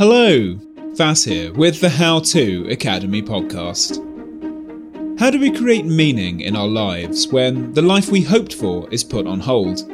[0.00, 0.54] Hello,
[0.94, 3.98] Faz here with the How To Academy podcast.
[5.18, 9.04] How do we create meaning in our lives when the life we hoped for is
[9.04, 9.86] put on hold?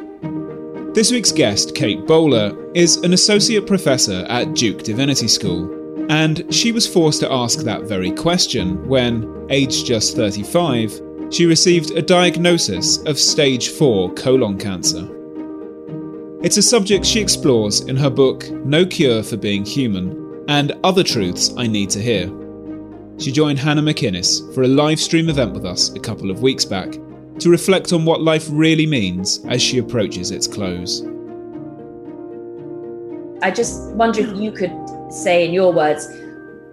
[0.95, 5.69] This week's guest, Kate Bowler, is an associate professor at Duke Divinity School,
[6.09, 11.01] and she was forced to ask that very question when, aged just 35,
[11.31, 15.16] she received a diagnosis of stage 4 colon cancer.
[16.43, 21.03] It's a subject she explores in her book No Cure for Being Human and Other
[21.03, 22.27] Truths I Need to Hear.
[23.17, 26.63] She joined Hannah McInnes for a live stream event with us a couple of weeks
[26.63, 26.91] back
[27.39, 31.01] to reflect on what life really means as she approaches its close.
[33.41, 34.71] I just wonder if you could
[35.11, 36.07] say in your words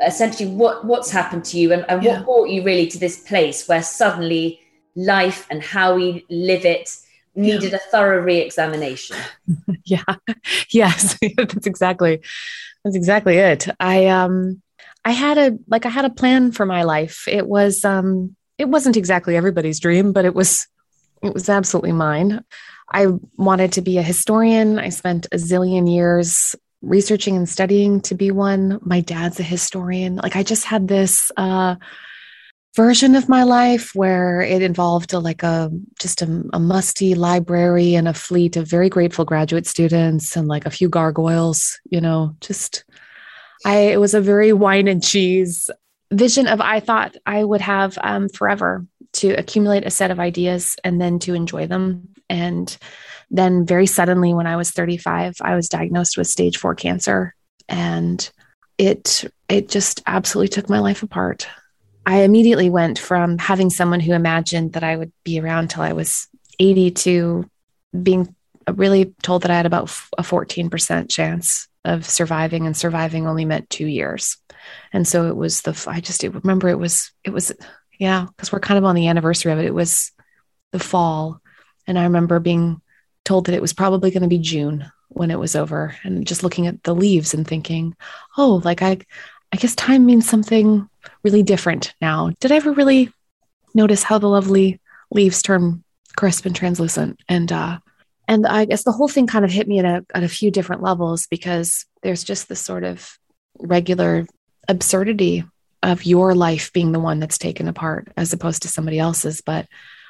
[0.06, 2.18] essentially what what's happened to you and, and yeah.
[2.18, 4.60] what brought you really to this place where suddenly
[4.94, 6.90] life and how we live it
[7.34, 7.76] needed yeah.
[7.76, 9.16] a thorough re-examination.
[9.86, 10.02] Yeah.
[10.70, 11.18] Yes.
[11.36, 12.22] That's exactly
[12.84, 13.68] that's exactly it.
[13.80, 14.62] I um
[15.04, 17.26] i had a like i had a plan for my life.
[17.28, 20.66] It was um it wasn't exactly everybody's dream but it was
[21.22, 22.44] it was absolutely mine.
[22.92, 24.78] I wanted to be a historian.
[24.78, 28.78] I spent a zillion years researching and studying to be one.
[28.82, 30.16] My dad's a historian.
[30.16, 31.76] Like i just had this uh
[32.74, 37.94] version of my life where it involved a, like a just a, a, musty library
[37.94, 42.34] and a fleet of very grateful graduate students and like a few gargoyles you know
[42.40, 42.84] just
[43.64, 45.70] i it was a very wine and cheese
[46.12, 50.76] vision of i thought i would have um, forever to accumulate a set of ideas
[50.82, 52.08] and then to enjoy them.
[52.28, 52.76] And
[53.30, 57.34] then very suddenly when i was 35 i was diagnosed with stage 4 cancer
[57.68, 58.30] and
[58.76, 61.48] it it just absolutely took my life apart
[62.06, 65.92] I immediately went from having someone who imagined that I would be around till I
[65.92, 66.28] was
[66.58, 67.50] 80 to
[68.02, 68.34] being
[68.72, 69.84] really told that I had about
[70.18, 74.38] a 14% chance of surviving and surviving only meant two years.
[74.92, 77.52] And so it was the, I just remember it was, it was,
[77.98, 79.66] yeah, because we're kind of on the anniversary of it.
[79.66, 80.12] It was
[80.72, 81.40] the fall.
[81.86, 82.80] And I remember being
[83.24, 86.42] told that it was probably going to be June when it was over and just
[86.42, 87.94] looking at the leaves and thinking,
[88.36, 88.98] oh, like I,
[89.52, 90.88] I guess time means something
[91.22, 92.30] really different now.
[92.40, 93.12] Did I ever really
[93.74, 95.84] notice how the lovely leaves turn
[96.16, 97.20] crisp and translucent?
[97.28, 97.78] And uh,
[98.26, 100.50] and I guess the whole thing kind of hit me at a at a few
[100.50, 103.18] different levels because there's just this sort of
[103.58, 104.26] regular
[104.68, 105.44] absurdity
[105.82, 109.42] of your life being the one that's taken apart as opposed to somebody else's.
[109.42, 109.66] But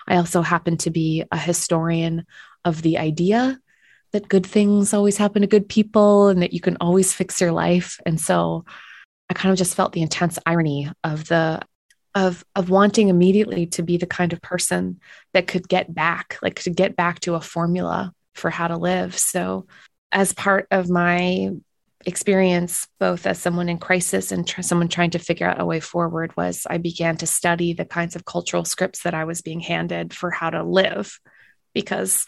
[0.07, 2.27] I also happen to be a historian
[2.65, 3.59] of the idea
[4.13, 7.51] that good things always happen to good people and that you can always fix your
[7.51, 7.99] life.
[8.07, 8.65] And so
[9.35, 11.61] I kind of just felt the intense irony of the
[12.15, 15.01] of of wanting immediately to be the kind of person
[15.33, 19.19] that could get back, like to get back to a formula for how to live.
[19.19, 19.67] So,
[20.13, 21.51] as part of my
[22.07, 25.81] experience, both as someone in crisis and tr- someone trying to figure out a way
[25.81, 29.61] forward, was I began to study the kinds of cultural scripts that I was being
[29.61, 31.19] handed for how to live,
[31.75, 32.25] because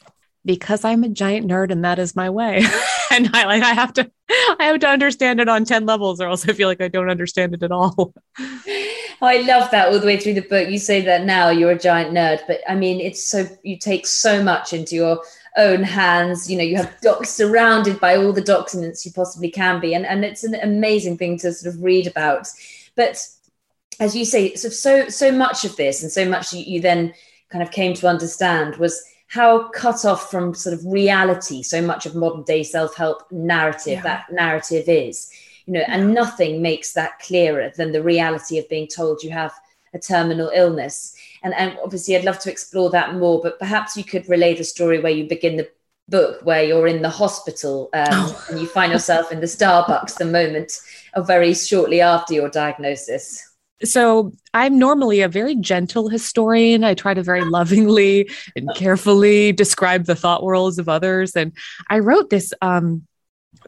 [0.47, 2.65] because I'm a giant nerd and that is my way.
[3.11, 6.29] and I like I have to I have to understand it on 10 levels or
[6.29, 8.15] else I feel like I don't understand it at all.
[9.23, 10.69] Oh, I love that all the way through the book.
[10.69, 14.07] You say that now you're a giant nerd, but I mean it's so you take
[14.07, 15.23] so much into your
[15.57, 16.51] own hands.
[16.51, 19.95] You know, you have docs surrounded by all the documents you possibly can be.
[19.95, 22.49] And and it's an amazing thing to sort of read about.
[22.95, 23.27] But
[23.99, 27.15] as you say, so so so much of this and so much you, you then
[27.49, 32.07] kind of came to understand was how cut off from sort of reality so much
[32.07, 34.03] of modern day self-help narrative yeah.
[34.03, 35.31] that narrative is
[35.67, 39.53] you know and nothing makes that clearer than the reality of being told you have
[39.95, 44.05] a terminal illness and, and obviously i'd love to explore that more but perhaps you
[44.05, 45.69] could relay the story where you begin the
[46.09, 48.47] book where you're in the hospital um, oh.
[48.49, 50.81] and you find yourself in the starbucks the moment
[51.15, 56.85] of very shortly after your diagnosis so I'm normally a very gentle historian.
[56.85, 61.37] I try to very lovingly and carefully describe the thought worlds of others.
[61.37, 61.53] And
[61.91, 63.07] I wrote this um,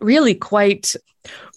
[0.00, 0.97] really quite,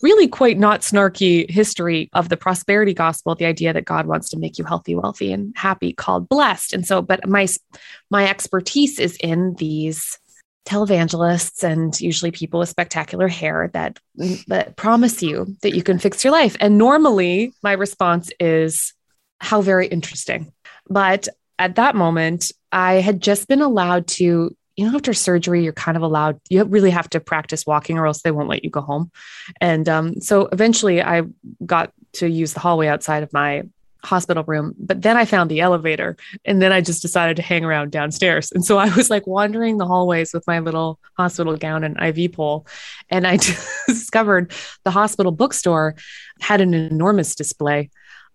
[0.01, 4.37] really quite not snarky history of the prosperity gospel, the idea that God wants to
[4.37, 6.73] make you healthy, wealthy, and happy, called blessed.
[6.73, 7.47] And so, but my
[8.09, 10.19] my expertise is in these
[10.65, 13.97] televangelists and usually people with spectacular hair that
[14.47, 16.55] that promise you that you can fix your life.
[16.59, 18.93] And normally my response is
[19.39, 20.51] how very interesting.
[20.87, 21.27] But
[21.61, 25.95] at that moment i had just been allowed to you know after surgery you're kind
[25.95, 28.81] of allowed you really have to practice walking or else they won't let you go
[28.81, 29.11] home.
[29.61, 31.21] And um, so eventually i
[31.65, 33.63] got to use the hallway outside of my
[34.03, 34.73] hospital room.
[34.77, 38.51] But then I found the elevator and then I just decided to hang around downstairs.
[38.51, 42.33] And so I was like wandering the hallways with my little hospital gown and IV
[42.33, 42.67] pole.
[43.09, 43.37] And I
[43.87, 44.51] discovered
[44.83, 45.95] the hospital bookstore
[46.39, 47.89] had an enormous display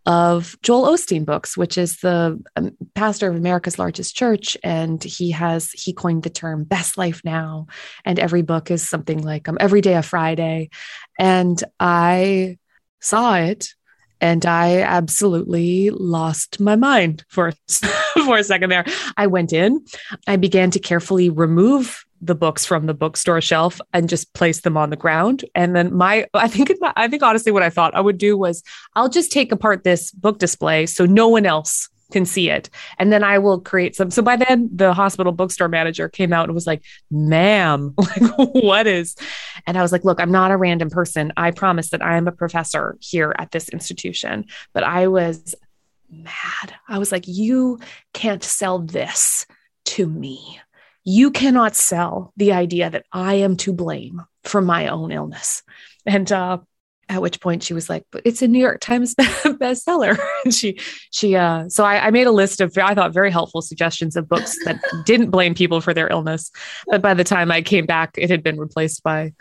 [0.07, 4.57] of Joel Osteen books, which is the um, pastor of America's largest church.
[4.63, 7.67] And he has, he coined the term best life now.
[8.05, 10.71] And every book is something like um, every day a Friday.
[11.19, 12.59] And I
[13.01, 13.75] saw it
[14.21, 18.85] and I absolutely lost my mind for for a second there.
[19.17, 19.85] I went in,
[20.27, 24.77] I began to carefully remove the books from the bookstore shelf and just place them
[24.77, 25.45] on the ground.
[25.55, 28.63] And then my, I think, I think honestly, what I thought I would do was
[28.95, 32.71] I'll just take apart this book display so no one else can see it.
[32.99, 34.11] And then I will create some.
[34.11, 38.87] So by then, the hospital bookstore manager came out and was like, ma'am, like, what
[38.87, 39.17] is?
[39.67, 41.33] And I was like, look, I'm not a random person.
[41.37, 44.47] I promise that I am a professor here at this institution.
[44.73, 45.55] But I was
[46.11, 46.75] mad.
[46.89, 47.81] I was like, you
[48.13, 49.47] can't sell this
[49.87, 50.61] to me.
[51.05, 55.63] You cannot sell the idea that I am to blame for my own illness.
[56.05, 56.59] And uh,
[57.09, 60.19] at which point she was like, but it's a New York Times bestseller.
[60.45, 60.79] and she,
[61.13, 64.29] she, uh, so I, I, made a list of, I thought very helpful suggestions of
[64.29, 66.51] books that didn't blame people for their illness.
[66.87, 69.35] But by the time I came back, it had been replaced by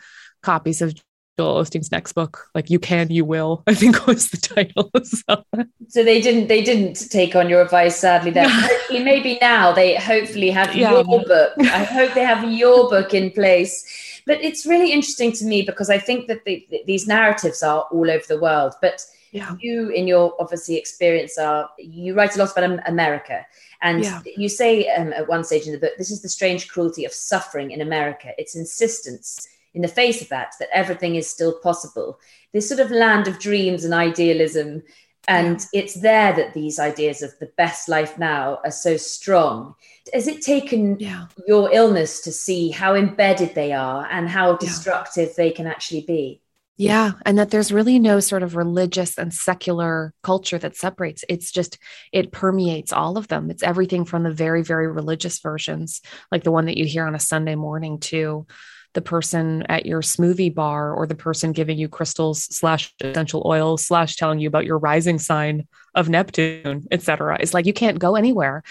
[0.43, 0.93] copies of
[1.37, 4.89] Joel Osteen's next book, like "You Can, You Will," I think was the title.
[5.03, 5.43] so.
[5.89, 8.31] so, they didn't they didn't take on your advice, sadly.
[8.31, 10.91] Then hopefully, maybe now they hopefully have yeah.
[10.91, 11.51] your book.
[11.59, 13.85] I hope they have your book in place.
[14.25, 18.09] But it's really interesting to me because I think that the, these narratives are all
[18.09, 18.73] over the world.
[18.81, 19.55] But yeah.
[19.59, 23.45] you, in your obviously experience, are you write a lot about America.
[23.81, 24.21] And yeah.
[24.37, 27.13] you say um, at one stage in the book, this is the strange cruelty of
[27.13, 28.31] suffering in America.
[28.37, 32.19] Its insistence in the face of that, that everything is still possible.
[32.53, 34.83] This sort of land of dreams and idealism.
[35.27, 39.75] And it's there that these ideas of the best life now are so strong.
[40.13, 41.27] Has it taken yeah.
[41.47, 45.33] your illness to see how embedded they are and how destructive yeah.
[45.37, 46.41] they can actually be?
[46.77, 47.13] Yeah.
[47.25, 51.23] And that there's really no sort of religious and secular culture that separates.
[51.29, 51.77] It's just,
[52.11, 53.49] it permeates all of them.
[53.49, 57.15] It's everything from the very, very religious versions, like the one that you hear on
[57.15, 58.45] a Sunday morning, to
[58.93, 63.85] the person at your smoothie bar or the person giving you crystals slash essential oils
[63.85, 67.37] slash telling you about your rising sign of Neptune, etc.
[67.39, 68.63] It's like you can't go anywhere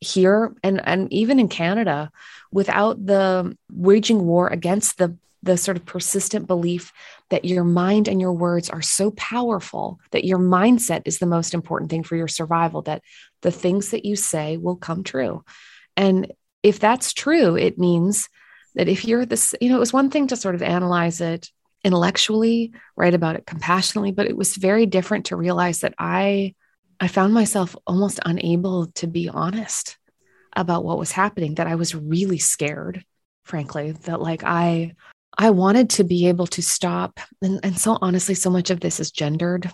[0.00, 2.10] here and and even in Canada
[2.50, 6.92] without the waging war against the the sort of persistent belief
[7.28, 11.52] that your mind and your words are so powerful that your mindset is the most
[11.52, 13.02] important thing for your survival that
[13.42, 15.44] the things that you say will come true.
[15.98, 16.32] And
[16.62, 18.30] if that's true it means
[18.74, 21.50] that if you're this, you know, it was one thing to sort of analyze it
[21.84, 26.54] intellectually, write about it compassionately, but it was very different to realize that I
[27.04, 29.98] I found myself almost unable to be honest
[30.56, 33.04] about what was happening, that I was really scared,
[33.44, 34.94] frankly, that like I
[35.36, 37.20] I wanted to be able to stop.
[37.42, 39.70] And, and so honestly, so much of this is gendered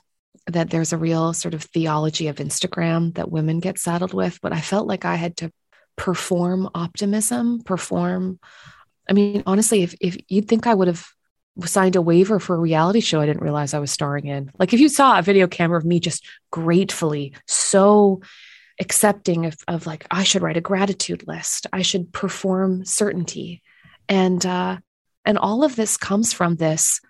[0.48, 4.40] that there's a real sort of theology of Instagram that women get saddled with.
[4.42, 5.52] But I felt like I had to
[5.94, 8.40] perform optimism, perform
[9.08, 11.06] I mean, honestly, if, if you'd think I would have
[11.64, 14.50] signed a waiver for a reality show I didn't realize I was starring in.
[14.58, 18.22] Like if you saw a video camera of me just gratefully, so
[18.80, 23.62] accepting of, of like, I should write a gratitude list, I should perform certainty.
[24.08, 24.78] And uh,
[25.24, 27.00] and all of this comes from this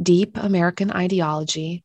[0.00, 1.82] deep American ideology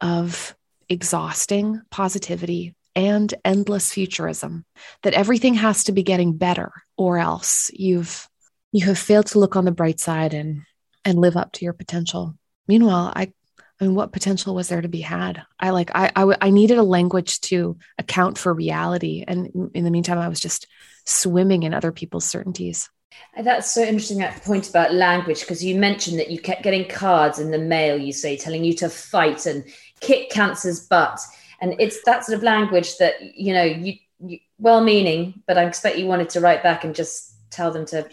[0.00, 0.54] of
[0.88, 4.64] exhausting positivity and endless futurism,
[5.02, 8.28] that everything has to be getting better or else you've
[8.70, 10.62] you have failed to look on the bright side and
[11.04, 12.34] and live up to your potential
[12.66, 13.32] meanwhile i
[13.80, 15.42] I mean, what potential was there to be had?
[15.58, 19.24] I like, I, I, I needed a language to account for reality.
[19.26, 20.68] And in the meantime, I was just
[21.04, 22.88] swimming in other people's certainties.
[23.36, 26.88] Uh, that's so interesting that point about language because you mentioned that you kept getting
[26.88, 29.64] cards in the mail, you say, telling you to fight and
[30.00, 31.20] kick cancer's butt.
[31.60, 35.64] And it's that sort of language that, you know, you, you well meaning, but I
[35.64, 38.08] expect you wanted to write back and just tell them to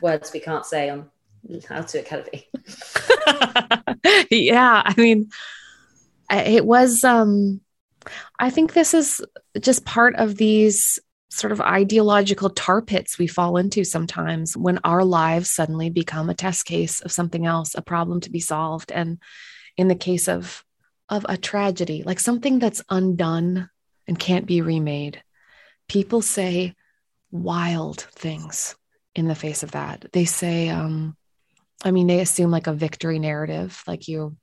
[0.00, 1.10] words we can't say on
[1.68, 2.48] how to academy
[4.30, 5.28] yeah i mean
[6.30, 7.60] it was um
[8.38, 9.24] i think this is
[9.60, 10.98] just part of these
[11.30, 16.34] sort of ideological tar pits we fall into sometimes when our lives suddenly become a
[16.34, 19.18] test case of something else a problem to be solved and
[19.76, 20.64] in the case of
[21.08, 23.68] of a tragedy like something that's undone
[24.06, 25.22] and can't be remade
[25.88, 26.74] people say
[27.30, 28.76] wild things
[29.14, 30.06] in the face of that.
[30.12, 31.16] They say, um,
[31.84, 34.36] I mean, they assume like a victory narrative, like you,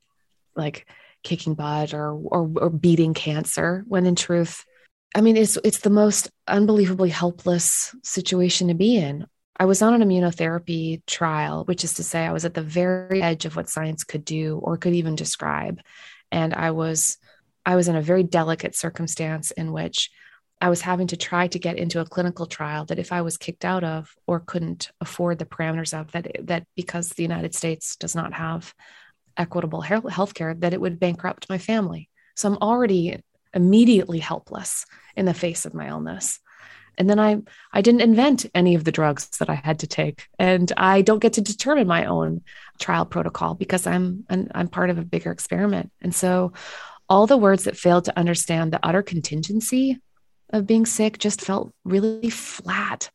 [0.55, 0.88] like
[1.24, 4.63] kicking butt or, or, or beating cancer when in truth
[5.15, 9.25] i mean it's it's the most unbelievably helpless situation to be in.
[9.62, 13.22] I was on an immunotherapy trial which is to say i was at the very
[13.22, 15.81] edge of what science could do or could even describe.
[16.31, 17.17] And i was
[17.65, 20.10] i was in a very delicate circumstance in which
[20.62, 23.38] I was having to try to get into a clinical trial that if I was
[23.38, 27.96] kicked out of or couldn't afford the parameters of that, that because the United States
[27.96, 28.74] does not have
[29.38, 32.10] equitable health care, that it would bankrupt my family.
[32.36, 33.22] So I'm already
[33.54, 34.86] immediately helpless
[35.16, 36.39] in the face of my illness.
[36.98, 37.38] And then I,
[37.72, 41.22] I didn't invent any of the drugs that I had to take, and I don't
[41.22, 42.42] get to determine my own
[42.78, 45.94] trial protocol because I'm, I'm, I'm part of a bigger experiment.
[46.01, 46.51] And so,
[47.08, 50.00] all the words that failed to understand the utter contingency
[50.51, 53.10] of being sick just felt really flat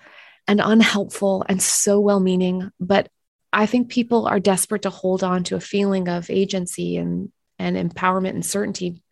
[0.46, 2.70] and unhelpful and so well meaning.
[2.78, 3.08] But
[3.52, 7.76] I think people are desperate to hold on to a feeling of agency and, and
[7.76, 9.02] empowerment and certainty,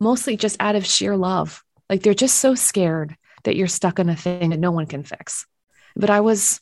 [0.00, 1.62] mostly just out of sheer love.
[1.88, 5.04] Like they're just so scared that you're stuck in a thing that no one can
[5.04, 5.46] fix.
[5.96, 6.60] But I was,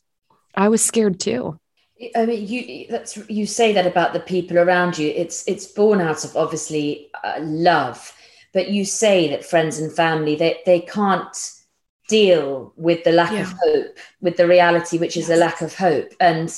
[0.54, 1.58] I was scared too.
[2.16, 5.08] I mean, you that's you say that about the people around you.
[5.08, 8.12] It's it's born out of obviously uh, love
[8.52, 11.52] but you say that friends and family they, they can't
[12.08, 13.42] deal with the lack yeah.
[13.42, 15.38] of hope with the reality which is yes.
[15.38, 16.50] a lack of hope and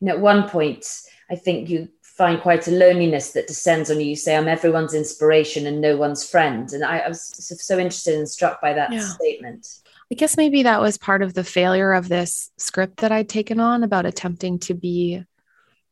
[0.00, 0.86] you know at one point
[1.30, 4.94] i think you find quite a loneliness that descends on you you say i'm everyone's
[4.94, 8.92] inspiration and no one's friend and i, I was so interested and struck by that
[8.92, 9.00] yeah.
[9.00, 9.66] statement
[10.10, 13.60] I guess maybe that was part of the failure of this script that I'd taken
[13.60, 15.24] on about attempting to be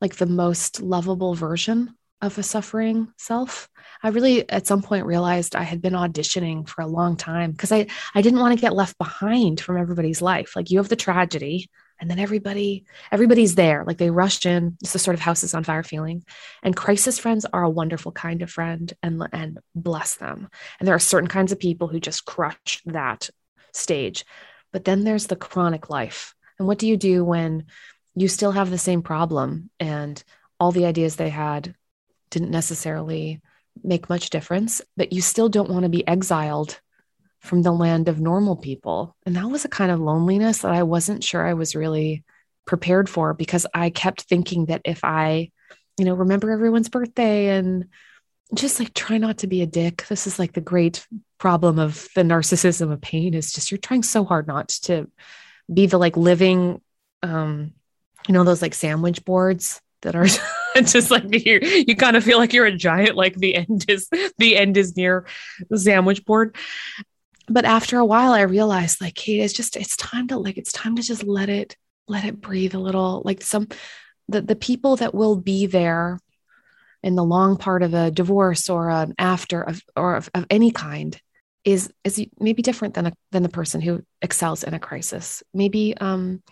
[0.03, 3.69] like the most lovable version of a suffering self.
[4.03, 7.73] I really at some point realized I had been auditioning for a long time because
[7.73, 10.55] I I didn't want to get left behind from everybody's life.
[10.55, 13.85] Like you have the tragedy and then everybody everybody's there.
[13.87, 14.77] Like they rushed in.
[14.83, 16.25] It's the sort of houses on fire feeling.
[16.63, 20.49] And crisis friends are a wonderful kind of friend and and bless them.
[20.79, 23.31] And there are certain kinds of people who just crush that
[23.73, 24.25] stage.
[24.73, 26.35] But then there's the chronic life.
[26.59, 27.67] And what do you do when
[28.15, 30.23] you still have the same problem and
[30.59, 31.75] all the ideas they had
[32.31, 33.41] didn't necessarily
[33.83, 36.81] make much difference, but you still don't want to be exiled
[37.41, 39.17] from the land of normal people.
[39.25, 42.23] And that was a kind of loneliness that I wasn't sure I was really
[42.67, 45.51] prepared for because I kept thinking that if I,
[45.99, 47.87] you know, remember everyone's birthday and
[48.55, 50.07] just like try not to be a dick.
[50.09, 51.07] This is like the great
[51.39, 55.09] problem of the narcissism of pain is just you're trying so hard not to
[55.73, 56.81] be the like living
[57.23, 57.73] um
[58.29, 60.27] you know those like sandwich boards that are
[60.85, 64.09] just like you you kind of feel like you're a giant like the end is
[64.39, 65.27] the end is near
[65.69, 66.57] the sandwich board.
[67.49, 70.73] But after a while i realized like kate it's just it's time to like it's
[70.73, 71.77] time to just let it
[72.11, 73.23] let it breathe a little.
[73.25, 73.69] Like some
[74.29, 76.19] the, the people that will be there
[77.03, 80.73] in the long part of a divorce or an after of or of, of any
[80.73, 81.19] kind
[81.65, 85.43] is is maybe different than a, than the person who excels in a crisis.
[85.55, 86.43] Maybe um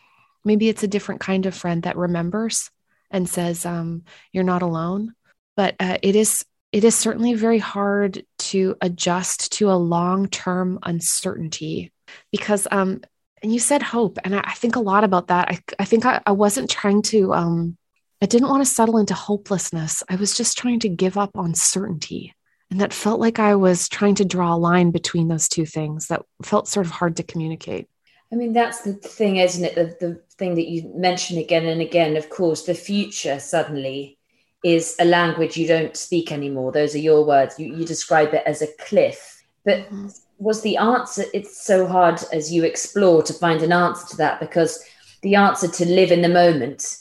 [0.45, 2.71] maybe it's a different kind of friend that remembers
[3.11, 5.15] and says um, you're not alone.
[5.57, 11.93] But uh, it is it is certainly very hard to adjust to a long-term uncertainty
[12.31, 13.01] because um,
[13.43, 15.49] and you said hope and I, I, think a lot about that.
[15.49, 17.77] I, I think I, I wasn't trying to um,
[18.21, 20.03] i didn't want to settle into hopelessness.
[20.09, 22.35] I was just trying to give up on certainty.
[22.71, 26.09] And that felt like i was trying to draw a line between those two things
[26.09, 27.89] that felt sort of hard to communicate
[28.33, 29.75] I mean, that's the thing, isn't it?
[29.75, 34.19] The, the thing that you mention again and again, of course, the future suddenly
[34.65, 36.73] is a language you don't speak anymore.
[36.73, 37.59] Those are your words.
[37.59, 39.43] You, you describe it as a cliff.
[39.65, 40.09] But mm-hmm.
[40.39, 44.41] was the answer, it's so hard as you explore to find an answer to that
[44.41, 44.85] because
[45.23, 46.99] the answer to live in the moment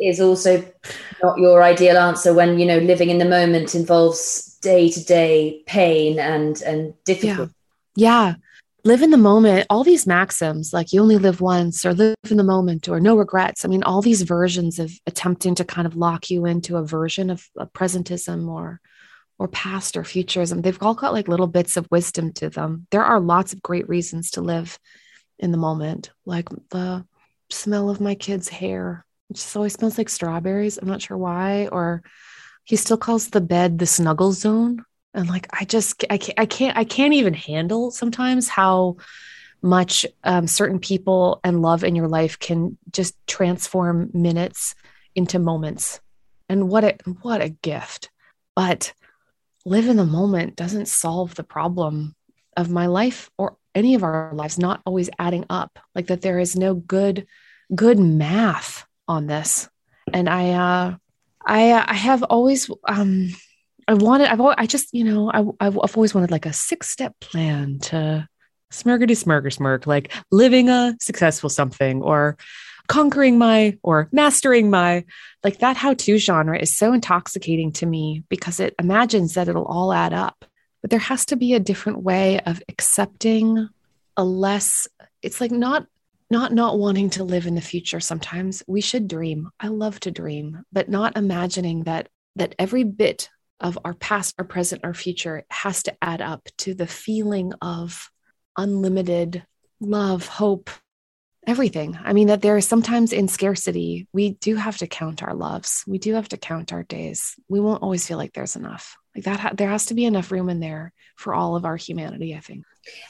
[0.00, 0.64] is also
[1.22, 5.62] not your ideal answer when, you know, living in the moment involves day to day
[5.66, 7.52] pain and, and difficulty.
[7.94, 8.26] Yeah.
[8.26, 8.34] yeah
[8.88, 12.38] live in the moment all these maxims like you only live once or live in
[12.38, 13.62] the moment or no regrets.
[13.62, 17.28] I mean all these versions of attempting to kind of lock you into a version
[17.28, 18.80] of, of presentism or
[19.38, 20.62] or past or futurism.
[20.62, 22.86] They've all got like little bits of wisdom to them.
[22.90, 24.78] There are lots of great reasons to live
[25.38, 27.04] in the moment like the
[27.50, 29.04] smell of my kid's hair.
[29.28, 30.78] It just always smells like strawberries.
[30.78, 31.68] I'm not sure why.
[31.70, 32.02] Or
[32.64, 34.82] he still calls the bed the snuggle zone
[35.14, 38.96] and like i just i can't i can't i can't even handle sometimes how
[39.62, 44.74] much um, certain people and love in your life can just transform minutes
[45.14, 46.00] into moments.
[46.48, 48.10] And what a what a gift.
[48.54, 48.92] But
[49.64, 52.14] live in the moment doesn't solve the problem
[52.56, 55.78] of my life or any of our lives not always adding up.
[55.94, 57.26] Like that there is no good
[57.74, 59.68] good math on this.
[60.12, 60.96] And i uh
[61.44, 63.30] i i have always um
[63.88, 67.18] I wanted, I've, I just, you know, I, I've, always wanted like a six step
[67.20, 68.28] plan to
[68.70, 72.36] smirgity smirger smirk, like living a successful something or
[72.86, 75.04] conquering my or mastering my
[75.44, 79.64] like that how to genre is so intoxicating to me because it imagines that it'll
[79.64, 80.44] all add up.
[80.82, 83.68] But there has to be a different way of accepting
[84.16, 84.86] a less
[85.22, 85.86] it's like not
[86.30, 88.62] not not wanting to live in the future sometimes.
[88.66, 89.50] We should dream.
[89.58, 93.30] I love to dream but not imagining that that every bit
[93.60, 98.10] of our past our present our future has to add up to the feeling of
[98.56, 99.44] unlimited
[99.80, 100.70] love hope
[101.48, 101.98] everything.
[102.04, 105.82] I mean, that there is sometimes in scarcity, we do have to count our loves.
[105.86, 107.34] We do have to count our days.
[107.48, 108.96] We won't always feel like there's enough.
[109.16, 111.76] Like that, ha- there has to be enough room in there for all of our
[111.76, 112.64] humanity, I think.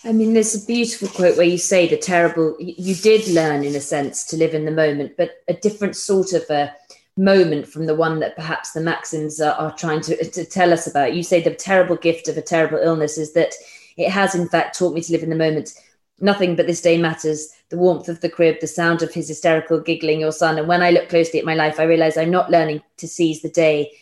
[0.05, 3.75] I mean, there's a beautiful quote where you say the terrible, you did learn in
[3.75, 6.73] a sense to live in the moment, but a different sort of a
[7.18, 10.87] moment from the one that perhaps the Maxims are, are trying to, to tell us
[10.87, 11.14] about.
[11.14, 13.52] You say the terrible gift of a terrible illness is that
[13.96, 15.75] it has, in fact, taught me to live in the moment
[16.20, 19.78] Nothing but this day matters the warmth of the crib, the sound of his hysterical
[19.78, 20.58] giggling, your son.
[20.58, 23.40] And when I look closely at my life, I realize I'm not learning to seize
[23.40, 23.92] the day.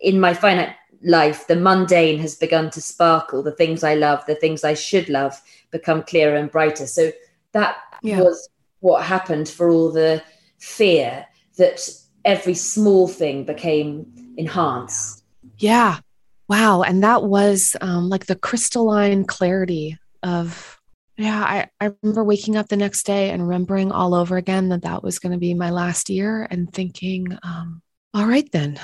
[0.00, 3.42] In my finite life, the mundane has begun to sparkle.
[3.42, 6.86] The things I love, the things I should love, become clearer and brighter.
[6.86, 7.12] So
[7.52, 8.20] that yeah.
[8.20, 8.48] was
[8.80, 10.22] what happened for all the
[10.58, 11.26] fear
[11.58, 11.90] that
[12.28, 14.06] every small thing became
[14.36, 15.24] enhanced.
[15.56, 16.00] Yeah.
[16.46, 16.82] Wow.
[16.82, 20.78] And that was um, like the crystalline clarity of
[21.16, 24.82] yeah, I, I remember waking up the next day and remembering all over again that
[24.82, 27.82] that was going to be my last year and thinking, um,
[28.14, 28.78] all right, then,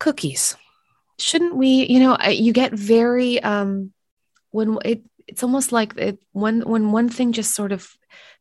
[0.00, 0.56] cookies.
[1.20, 3.92] Shouldn't we, you know, you get very, um,
[4.50, 7.88] when it, it's almost like it, when, when one thing just sort of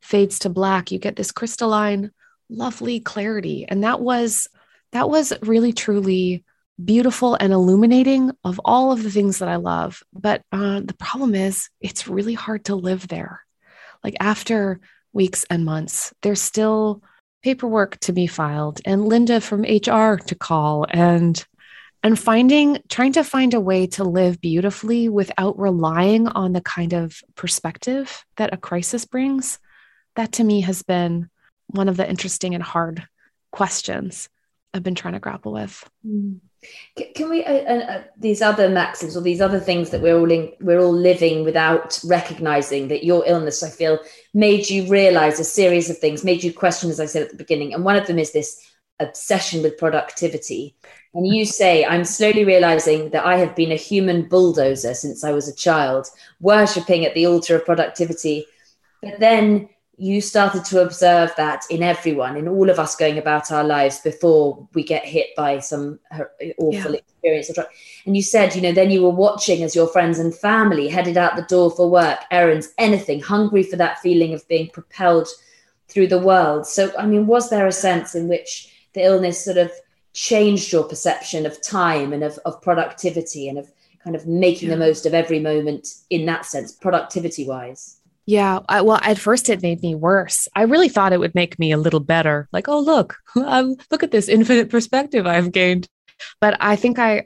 [0.01, 2.11] fades to black, you get this crystalline,
[2.49, 3.65] lovely clarity.
[3.67, 4.47] And that was,
[4.91, 6.43] that was really, truly
[6.83, 10.03] beautiful and illuminating of all of the things that I love.
[10.13, 13.41] But uh, the problem is, it's really hard to live there.
[14.03, 14.79] Like after
[15.13, 17.01] weeks and months, there's still
[17.43, 21.45] paperwork to be filed and Linda from HR to call and
[22.03, 26.93] and finding trying to find a way to live beautifully without relying on the kind
[26.93, 29.59] of perspective that a crisis brings
[30.15, 31.29] that to me has been
[31.67, 33.07] one of the interesting and hard
[33.51, 34.29] questions
[34.73, 35.87] I've been trying to grapple with.
[36.05, 36.39] Mm.
[37.15, 40.31] Can we uh, uh, uh, these other maxims or these other things that we're all
[40.31, 43.99] in, we're all living without recognizing that your illness, I feel,
[44.33, 47.37] made you realize a series of things, made you question, as I said at the
[47.37, 48.59] beginning, and one of them is this
[48.99, 50.75] obsession with productivity.
[51.13, 55.31] And you say, I'm slowly realizing that I have been a human bulldozer since I
[55.31, 56.07] was a child,
[56.39, 58.45] worshipping at the altar of productivity.
[59.03, 59.69] But then
[59.99, 63.99] you started to observe that in everyone, in all of us going about our lives
[63.99, 65.99] before we get hit by some
[66.59, 66.99] awful yeah.
[66.99, 67.49] experience.
[68.05, 71.17] And you said, you know, then you were watching as your friends and family headed
[71.17, 75.27] out the door for work, errands, anything, hungry for that feeling of being propelled
[75.87, 76.67] through the world.
[76.67, 79.71] So, I mean, was there a sense in which the illness sort of
[80.13, 83.71] changed your perception of time and of, of productivity and of
[84.03, 84.75] kind of making yeah.
[84.75, 87.97] the most of every moment in that sense, productivity wise?
[88.27, 88.59] Yeah.
[88.67, 90.49] I, well, at first it made me worse.
[90.53, 92.47] I really thought it would make me a little better.
[92.51, 95.87] Like, oh, look, um, look at this infinite perspective I've gained.
[96.41, 97.23] But I think I,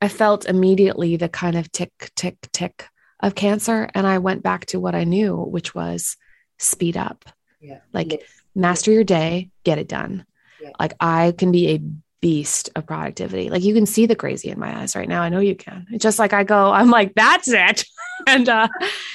[0.00, 2.88] I felt immediately the kind of tick, tick, tick
[3.20, 3.90] of cancer.
[3.94, 6.16] And I went back to what I knew, which was
[6.58, 7.26] speed up.
[7.60, 7.80] Yeah.
[7.92, 8.22] Like, yes.
[8.54, 10.24] master your day, get it done.
[10.62, 10.70] Yeah.
[10.80, 11.82] Like, I can be a
[12.20, 13.50] beast of productivity.
[13.50, 15.22] Like you can see the crazy in my eyes right now.
[15.22, 15.86] I know you can.
[15.90, 17.84] It's just like I go, I'm like, that's it.
[18.26, 18.68] and uh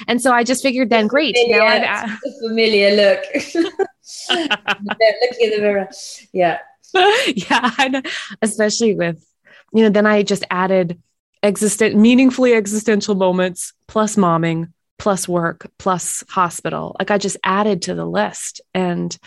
[0.07, 1.35] and so I just figured then great.
[1.35, 3.19] Familiar, now I've uh, familiar look.
[4.29, 5.89] Looking in the mirror.
[6.31, 6.59] Yeah.
[6.93, 8.01] yeah.
[8.41, 9.25] Especially with,
[9.73, 11.01] you know, then I just added
[11.41, 16.95] existent meaningfully existential moments plus momming plus work plus hospital.
[16.99, 18.61] Like I just added to the list.
[18.73, 19.17] And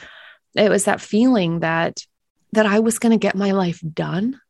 [0.54, 2.06] it was that feeling that
[2.52, 4.40] that I was going to get my life done.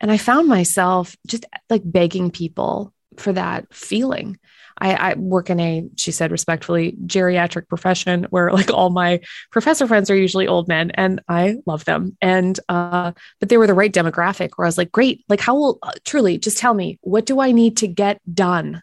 [0.00, 4.38] And I found myself just like begging people for that feeling.
[4.80, 9.86] I, I, work in a, she said respectfully, geriatric profession where like all my professor
[9.86, 12.16] friends are usually old men and I love them.
[12.22, 15.54] And, uh, but they were the right demographic where I was like, great, like how
[15.54, 18.82] will, uh, truly just tell me, what do I need to get done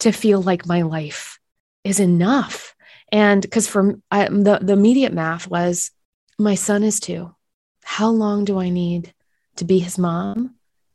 [0.00, 1.38] to feel like my life
[1.84, 2.74] is enough?
[3.10, 5.90] And because for I, the, the immediate math was
[6.38, 7.34] my son is two
[7.82, 9.12] how long do I need
[9.56, 10.54] to be his mom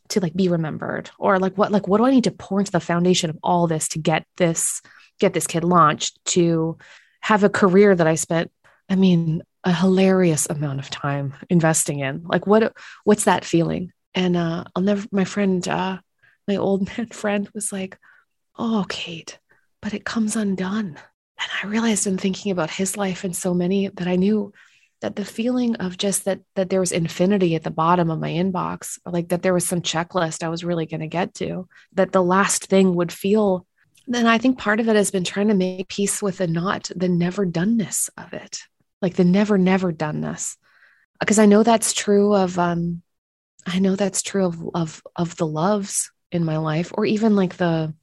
[0.10, 1.10] to like be remembered?
[1.18, 3.68] Or like what like what do I need to pour into the foundation of all
[3.68, 4.82] this to get this
[5.20, 6.78] get this kid launched to
[7.22, 8.52] have a career that I spent
[8.90, 12.24] I mean a hilarious amount of time investing in.
[12.26, 13.92] Like what what's that feeling?
[14.14, 16.00] And uh I'll never my friend uh
[16.48, 17.98] my old man friend was like,
[18.58, 19.38] Oh, Kate,
[19.82, 20.98] but it comes undone.
[21.38, 24.54] And I realized in thinking about his life and so many that I knew
[25.06, 28.32] that the feeling of just that that there was infinity at the bottom of my
[28.32, 32.12] inbox, like that there was some checklist I was really going to get to, that
[32.12, 33.68] the last thing would feel.
[34.08, 36.90] Then I think part of it has been trying to make peace with the not
[36.96, 38.62] the never doneness of it,
[39.00, 40.58] like the never never doneness,
[41.20, 43.04] because I know that's true of um,
[43.68, 47.58] I know that's true of of of the loves in my life, or even like
[47.58, 47.94] the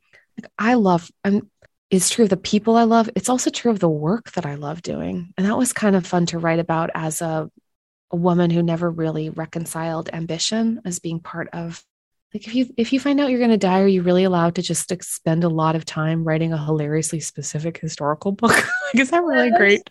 [0.40, 1.50] like I love I'm
[1.92, 3.10] is true of the people I love.
[3.14, 5.32] It's also true of the work that I love doing.
[5.36, 7.50] And that was kind of fun to write about as a,
[8.10, 11.84] a woman who never really reconciled ambition as being part of
[12.32, 14.54] like if you if you find out you're going to die are you really allowed
[14.54, 18.50] to just spend a lot of time writing a hilariously specific historical book
[18.94, 19.82] like is that really great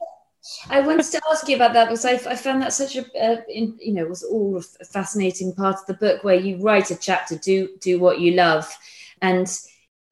[0.71, 3.41] I wanted to ask you about that because I, I found that such a, uh,
[3.47, 6.95] in, you know, was all a fascinating part of the book where you write a
[6.95, 8.75] chapter, do do what you love,
[9.21, 9.47] and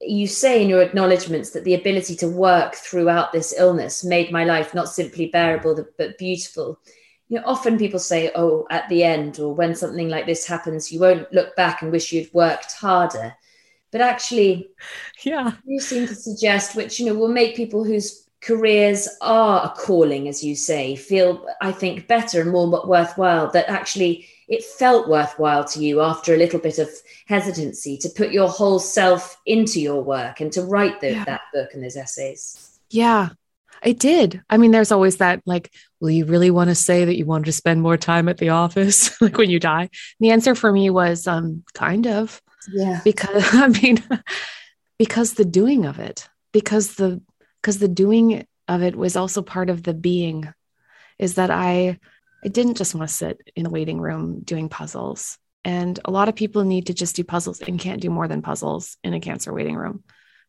[0.02, 4.46] you say in your acknowledgements that the ability to work throughout this illness made my
[4.46, 6.80] life not simply bearable but beautiful.
[7.28, 10.92] You know often people say oh at the end or when something like this happens
[10.92, 13.36] you won't look back and wish you'd worked harder.
[13.92, 14.70] But actually
[15.24, 15.54] yeah.
[15.66, 20.30] you seem to suggest which you know will make people whose careers are a calling
[20.30, 25.64] as you say feel i think better and more worthwhile that actually it felt worthwhile
[25.64, 26.90] to you after a little bit of
[27.28, 31.24] hesitancy to put your whole self into your work and to write the, yeah.
[31.26, 32.80] that book and those essays.
[32.90, 33.30] Yeah,
[33.84, 34.42] it did.
[34.50, 37.46] I mean, there's always that like, will you really want to say that you wanted
[37.46, 39.84] to spend more time at the office, like when you die?
[39.84, 42.42] And the answer for me was um, kind of.
[42.72, 43.02] Yeah.
[43.04, 44.04] Because I mean,
[44.98, 47.22] because the doing of it, because the
[47.62, 50.52] because the doing of it was also part of the being,
[51.20, 52.00] is that I
[52.44, 55.38] I didn't just want to sit in a waiting room doing puzzles.
[55.64, 58.42] And a lot of people need to just do puzzles and can't do more than
[58.42, 60.04] puzzles in a cancer waiting room.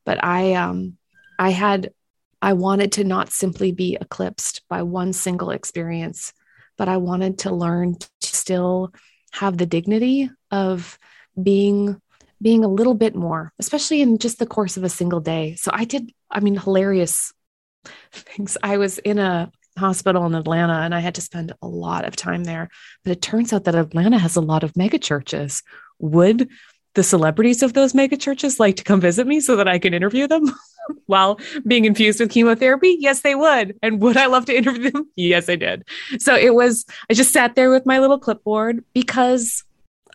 [0.05, 0.97] But I um
[1.39, 1.93] I had
[2.41, 6.33] I wanted to not simply be eclipsed by one single experience,
[6.79, 8.95] but I wanted to learn to still
[9.33, 10.99] have the dignity of
[11.41, 12.01] being
[12.43, 15.57] being a little bit more, especially in just the course of a single day.
[15.57, 17.35] So I did, I mean, hilarious
[18.13, 18.57] things.
[18.63, 22.17] I was in a hospital in Atlanta and I had to spend a lot of
[22.17, 22.69] time there.
[23.05, 25.63] But it turns out that Atlanta has a lot of mega churches.
[25.99, 26.49] Would
[26.95, 29.95] the celebrities of those mega churches like to come visit me so that I can
[29.95, 30.53] interview them
[31.07, 32.97] while being infused with chemotherapy?
[32.99, 33.77] Yes, they would.
[33.83, 35.09] And would I love to interview them?
[35.17, 35.85] Yes, I did.
[36.19, 39.65] So it was, I just sat there with my little clipboard because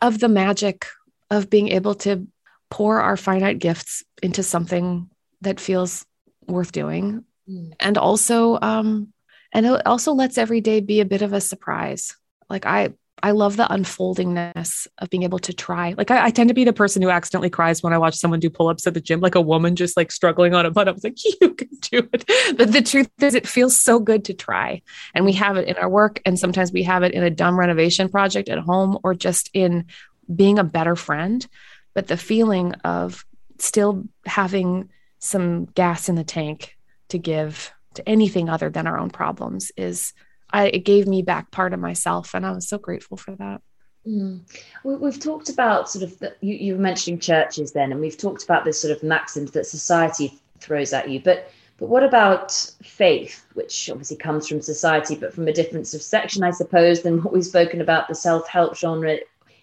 [0.01, 0.85] of the magic
[1.31, 2.27] of being able to
[2.69, 5.09] pour our finite gifts into something
[5.41, 6.05] that feels
[6.47, 7.23] worth doing.
[7.49, 7.73] Mm.
[7.79, 9.13] And also, um,
[9.55, 12.15] and it also lets every day be a bit of a surprise.
[12.49, 15.95] Like i i love the unfoldingness of being able to try.
[15.97, 18.41] Like I, I, tend to be the person who accidentally cries when i watch someone
[18.41, 20.91] do pull-ups at the gym like a woman just like struggling on a butt i
[20.91, 22.25] was like you can do it.
[22.57, 24.81] But the truth is it feels so good to try.
[25.13, 27.57] And we have it in our work and sometimes we have it in a dumb
[27.57, 29.85] renovation project at home or just in
[30.33, 31.47] being a better friend.
[31.93, 33.25] But the feeling of
[33.57, 34.89] still having
[35.19, 40.13] some gas in the tank to give to anything other than our own problems is
[40.49, 43.61] I, it gave me back part of myself and i was so grateful for that.
[44.07, 44.41] Mm.
[44.83, 48.17] we, have talked about sort of the, you, you were mentioning churches then and we've
[48.17, 52.51] talked about this sort of maxims that society throws at you but but what about
[52.83, 57.01] faith which obviously comes from society but from a different sort of section i suppose
[57.01, 59.17] than what we've spoken about the self-help genre?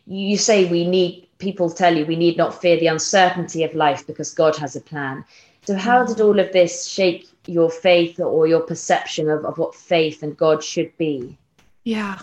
[0.07, 4.07] You say we need people tell you we need not fear the uncertainty of life
[4.07, 5.25] because god has a plan.
[5.65, 9.75] So how did all of this shape your faith or your perception of, of what
[9.75, 11.39] faith and God should be?
[11.85, 12.21] Yeah.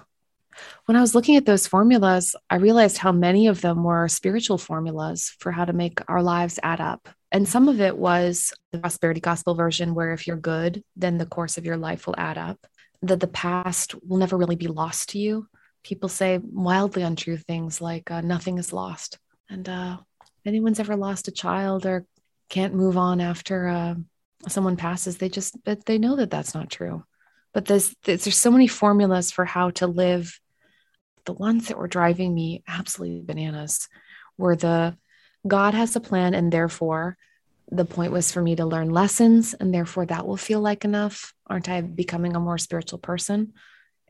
[0.85, 4.57] When I was looking at those formulas, I realized how many of them were spiritual
[4.57, 7.07] formulas for how to make our lives add up.
[7.31, 11.25] And some of it was the prosperity gospel version, where if you're good, then the
[11.25, 12.59] course of your life will add up,
[13.03, 15.47] that the past will never really be lost to you.
[15.83, 19.19] People say wildly untrue things like uh, nothing is lost.
[19.49, 22.05] And uh, if anyone's ever lost a child or
[22.49, 23.95] can't move on after uh,
[24.47, 27.03] someone passes they just but they know that that's not true.
[27.53, 30.39] But there's there's so many formulas for how to live.
[31.25, 33.87] The ones that were driving me absolutely bananas
[34.37, 34.97] were the
[35.47, 37.17] god has a plan and therefore
[37.71, 41.33] the point was for me to learn lessons and therefore that will feel like enough.
[41.47, 43.53] Aren't i becoming a more spiritual person?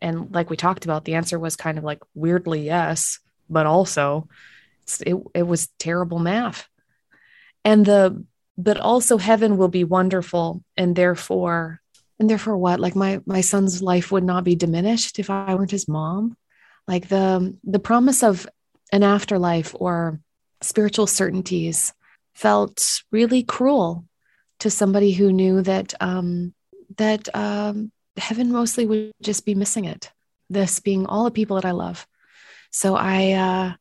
[0.02, 4.28] And like we talked about the answer was kind of like weirdly yes but also
[5.06, 6.68] it, it was terrible math.
[7.66, 8.26] And the
[8.62, 11.82] but also heaven will be wonderful and therefore
[12.20, 15.72] and therefore what like my my son's life would not be diminished if i weren't
[15.72, 16.36] his mom
[16.88, 18.48] like the the promise of
[18.92, 20.20] an afterlife or
[20.62, 21.94] spiritual certainties
[22.34, 24.06] felt really cruel
[24.60, 26.54] to somebody who knew that um,
[26.98, 30.12] that um, heaven mostly would just be missing it.
[30.50, 32.08] This being all the people that I love.
[32.72, 33.74] So I, uh,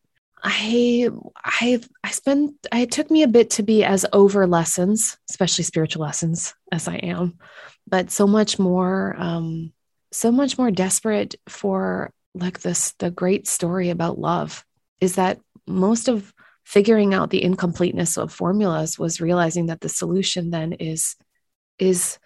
[0.43, 1.09] I,
[1.45, 2.55] I, I spent.
[2.73, 6.97] It took me a bit to be as over lessons, especially spiritual lessons, as I
[6.97, 7.39] am,
[7.87, 9.73] but so much more, um,
[10.13, 12.93] so much more desperate for like this.
[12.99, 14.65] The great story about love
[15.01, 16.33] is that most of
[16.69, 21.17] figuring out the incompleteness of formulas was realizing that the solution then is
[21.79, 22.19] is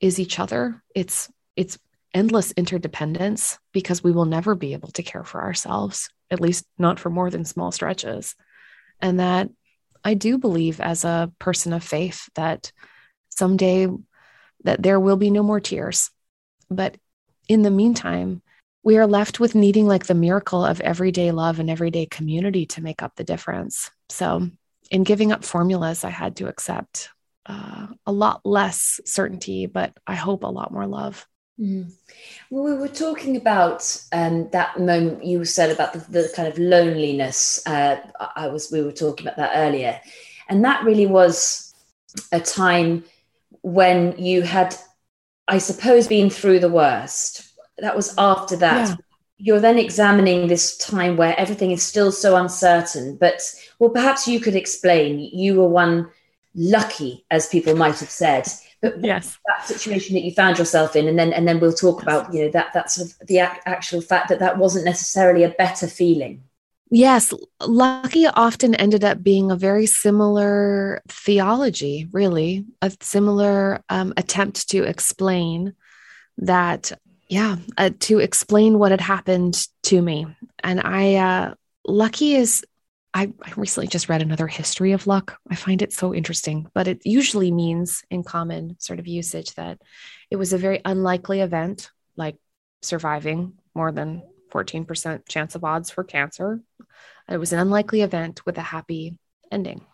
[0.00, 1.78] is each other it's it's
[2.12, 6.98] endless interdependence because we will never be able to care for ourselves at least not
[6.98, 8.34] for more than small stretches
[9.00, 9.48] and that
[10.04, 12.72] i do believe as a person of faith that
[13.28, 13.88] someday
[14.64, 16.10] that there will be no more tears
[16.70, 16.96] but
[17.48, 18.42] in the meantime
[18.84, 22.82] we are left with needing like the miracle of everyday love and everyday community to
[22.82, 23.90] make up the difference.
[24.10, 24.50] So,
[24.90, 27.08] in giving up formulas, I had to accept
[27.46, 31.26] uh, a lot less certainty, but I hope a lot more love.
[31.58, 31.92] Mm.
[32.50, 36.58] Well, we were talking about um, that moment you said about the, the kind of
[36.58, 37.64] loneliness.
[37.66, 37.96] Uh,
[38.34, 40.00] I was we were talking about that earlier,
[40.48, 41.72] and that really was
[42.32, 43.04] a time
[43.62, 44.76] when you had,
[45.48, 48.88] I suppose, been through the worst that was after that.
[48.88, 48.96] Yeah.
[49.36, 53.16] You're then examining this time where everything is still so uncertain.
[53.16, 53.42] But,
[53.78, 55.18] well, perhaps you could explain.
[55.18, 56.08] You were one
[56.54, 58.46] lucky, as people might have said.
[58.84, 62.02] But yes, that situation that you found yourself in, and then and then we'll talk
[62.02, 65.48] about you know that that sort of the actual fact that that wasn't necessarily a
[65.50, 66.42] better feeling.
[66.90, 74.68] Yes, lucky often ended up being a very similar theology, really, a similar um, attempt
[74.70, 75.74] to explain
[76.38, 76.92] that
[77.28, 80.26] yeah, uh, to explain what had happened to me.
[80.62, 81.54] And I, uh,
[81.86, 82.64] lucky is,
[83.16, 85.38] I, I recently just read another history of luck.
[85.48, 89.80] I find it so interesting, but it usually means in common sort of usage that
[90.30, 92.36] it was a very unlikely event, like
[92.82, 96.60] surviving more than 14% chance of odds for cancer.
[97.28, 99.16] It was an unlikely event with a happy
[99.50, 99.86] ending.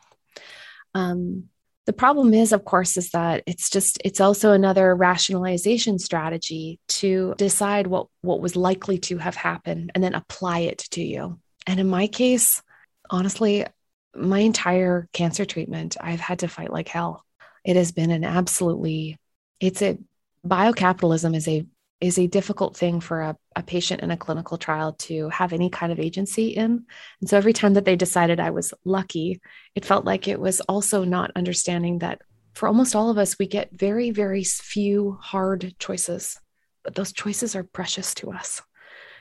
[0.94, 1.50] Um,
[1.84, 7.34] the problem is, of course, is that it's just, it's also another rationalization strategy to
[7.36, 11.38] decide what, what was likely to have happened and then apply it to you.
[11.66, 12.62] And in my case,
[13.10, 13.66] honestly,
[14.14, 17.24] my entire cancer treatment, I've had to fight like hell.
[17.64, 19.18] It has been an absolutely,
[19.60, 19.98] it's a
[20.46, 21.66] biocapitalism is a
[22.00, 25.68] is a difficult thing for a, a patient in a clinical trial to have any
[25.68, 26.86] kind of agency in.
[27.20, 29.42] And so every time that they decided I was lucky,
[29.74, 32.22] it felt like it was also not understanding that
[32.54, 36.40] for almost all of us, we get very, very few hard choices,
[36.84, 38.62] but those choices are precious to us.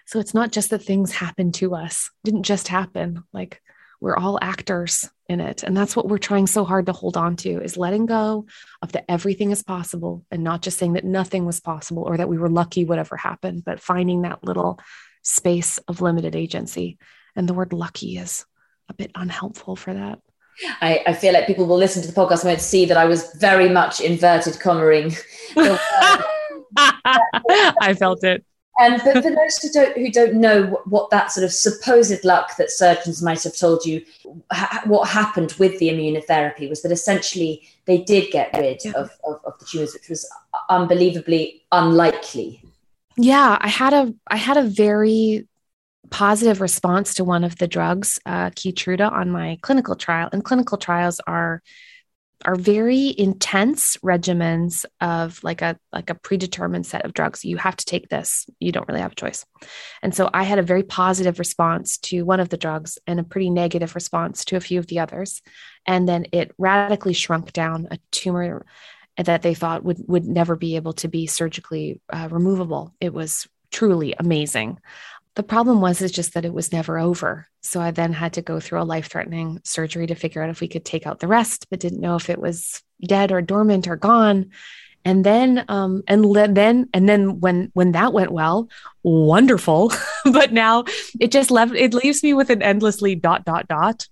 [0.06, 3.24] So it's not just that things happen to us, it didn't just happen.
[3.34, 3.62] Like
[4.02, 7.36] we're all actors in it and that's what we're trying so hard to hold on
[7.36, 8.46] to is letting go
[8.82, 12.30] of the everything is possible and not just saying that nothing was possible or that
[12.30, 14.80] we were lucky whatever happened but finding that little
[15.24, 16.98] space of limited agency
[17.36, 18.46] and the word lucky is
[18.90, 20.20] a bit unhelpful for that
[20.82, 23.06] I, I feel like people will listen to the podcast and won't see that I
[23.06, 25.16] was very much inverted commaing.
[26.78, 28.44] I felt it.
[28.80, 32.24] And for, for those who don't who don't know what, what, that sort of supposed
[32.24, 34.06] luck that surgeons might have told you,
[34.52, 39.42] ha- what happened with the immunotherapy was that essentially they did get rid of, of,
[39.44, 40.30] of the tumors, which was
[40.70, 42.64] unbelievably unlikely.
[43.18, 45.46] Yeah, I had a I had a very
[46.10, 50.30] positive response to one of the drugs, uh, Keytruda, on my clinical trial.
[50.32, 51.62] And clinical trials are
[52.46, 57.44] are very intense regimens of like a like a predetermined set of drugs.
[57.44, 58.46] You have to take this.
[58.60, 59.46] You don't really have a choice.
[60.02, 63.24] And so i had a very positive response to one of the drugs and a
[63.24, 65.42] pretty negative response to a few of the others.
[65.86, 68.66] And then it radically shrunk down a tumor
[69.18, 72.94] that they thought would would never be able to be surgically uh, removable.
[73.02, 74.80] It was truly amazing
[75.36, 77.48] the problem was is just that it was never over.
[77.62, 80.68] So I then had to go through a life-threatening surgery to figure out if we
[80.68, 83.96] could take out the rest, but didn't know if it was dead or dormant or
[83.96, 84.52] gone.
[85.06, 88.70] And then, um, and le- then, and then when when that went well,
[89.02, 89.94] wonderful.
[90.26, 90.84] but now
[91.20, 91.74] it just left.
[91.74, 94.08] It leaves me with an endlessly dot dot dot.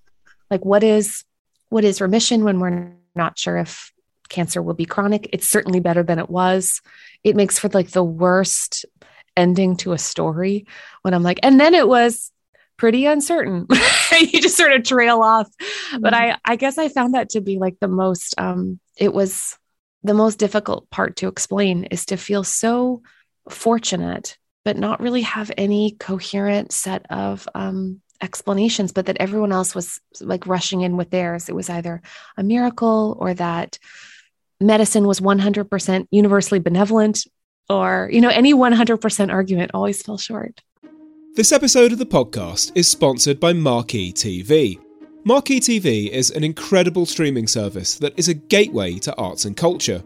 [0.50, 1.26] Like what is
[1.70, 3.92] what is remission when we're not sure if
[4.30, 5.30] cancer will be chronic?
[5.34, 6.82] It's certainly better than it was.
[7.24, 8.86] It makes for like the worst
[9.38, 10.66] ending to a story
[11.04, 12.32] when I'm like, and then it was
[12.78, 13.68] pretty uncertain.
[14.20, 15.48] you just sort of trail off.
[15.48, 16.02] Mm-hmm.
[16.02, 19.58] But I, I guess I found that to be like the most, um, it was
[20.04, 23.02] the most difficult part to explain is to feel so
[23.50, 29.74] fortunate, but not really have any coherent set of um, explanations, but that everyone else
[29.74, 31.50] was like rushing in with theirs.
[31.50, 32.02] It was either
[32.38, 33.80] a miracle or that
[34.60, 37.26] medicine was 100% universally benevolent
[37.70, 40.62] or, you know, any 100% argument always fell short.
[41.36, 44.80] This episode of the podcast is sponsored by Marquee TV.
[45.24, 50.04] Marquee TV is an incredible streaming service that is a gateway to arts and culture.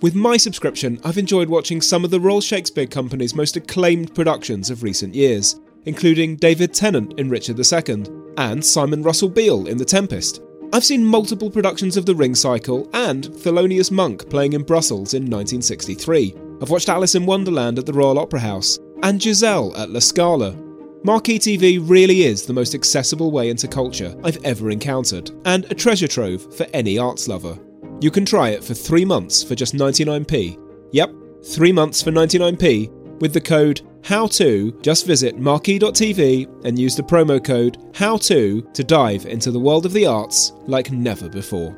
[0.00, 4.70] With my subscription, I've enjoyed watching some of the Royal Shakespeare Company's most acclaimed productions
[4.70, 8.04] of recent years, including David Tennant in Richard II
[8.38, 10.40] and Simon Russell Beale in The Tempest.
[10.72, 15.24] I've seen multiple productions of The Ring Cycle and Thelonious Monk playing in Brussels in
[15.24, 16.49] 1963.
[16.62, 20.54] I've watched Alice in Wonderland at the Royal Opera House and Giselle at La Scala.
[21.02, 25.74] Marquee TV really is the most accessible way into culture I've ever encountered, and a
[25.74, 27.58] treasure trove for any arts lover.
[28.02, 30.58] You can try it for three months for just 99p.
[30.92, 31.10] Yep,
[31.46, 34.82] three months for 99p with the code HOW2.
[34.82, 39.94] Just visit marquee.tv and use the promo code HOW2 to dive into the world of
[39.94, 41.74] the arts like never before.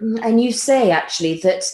[0.00, 1.64] Mm, and you say actually that,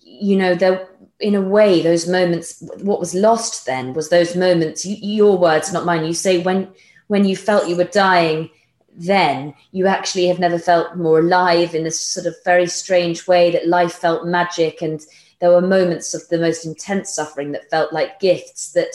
[0.00, 0.88] you know, there,
[1.20, 5.72] in a way, those moments, what was lost then was those moments, you, your words,
[5.72, 6.04] not mine.
[6.04, 6.72] You say when
[7.08, 8.50] when you felt you were dying,
[8.96, 13.50] then you actually have never felt more alive in this sort of very strange way
[13.50, 15.04] that life felt magic and
[15.40, 18.94] there were moments of the most intense suffering that felt like gifts that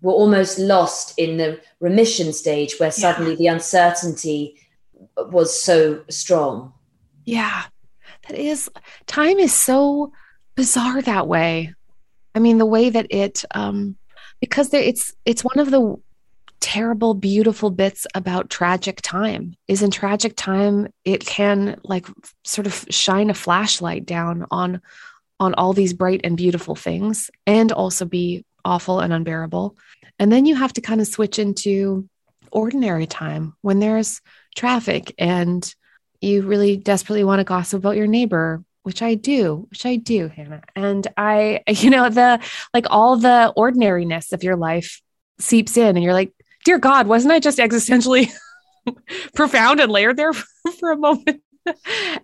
[0.00, 3.36] were almost lost in the remission stage where suddenly yeah.
[3.36, 4.54] the uncertainty
[5.16, 6.72] was so strong
[7.24, 7.64] yeah
[8.28, 8.70] that is
[9.06, 10.12] time is so
[10.54, 11.74] bizarre that way.
[12.34, 13.96] I mean the way that it um
[14.40, 15.96] because there, it's it's one of the
[16.60, 22.06] terrible beautiful bits about tragic time is in tragic time it can like
[22.44, 24.80] sort of shine a flashlight down on
[25.40, 29.76] on all these bright and beautiful things and also be awful and unbearable.
[30.18, 32.08] And then you have to kind of switch into
[32.50, 34.20] ordinary time when there's
[34.56, 35.74] traffic and
[36.20, 40.28] you really desperately want to gossip about your neighbor which I do, which I do,
[40.28, 40.62] Hannah.
[40.74, 42.40] And I, you know, the
[42.72, 45.02] like all the ordinariness of your life
[45.38, 46.32] seeps in, and you're like,
[46.64, 48.30] dear God, wasn't I just existentially
[49.34, 50.32] profound and layered there
[50.80, 51.42] for, a moment?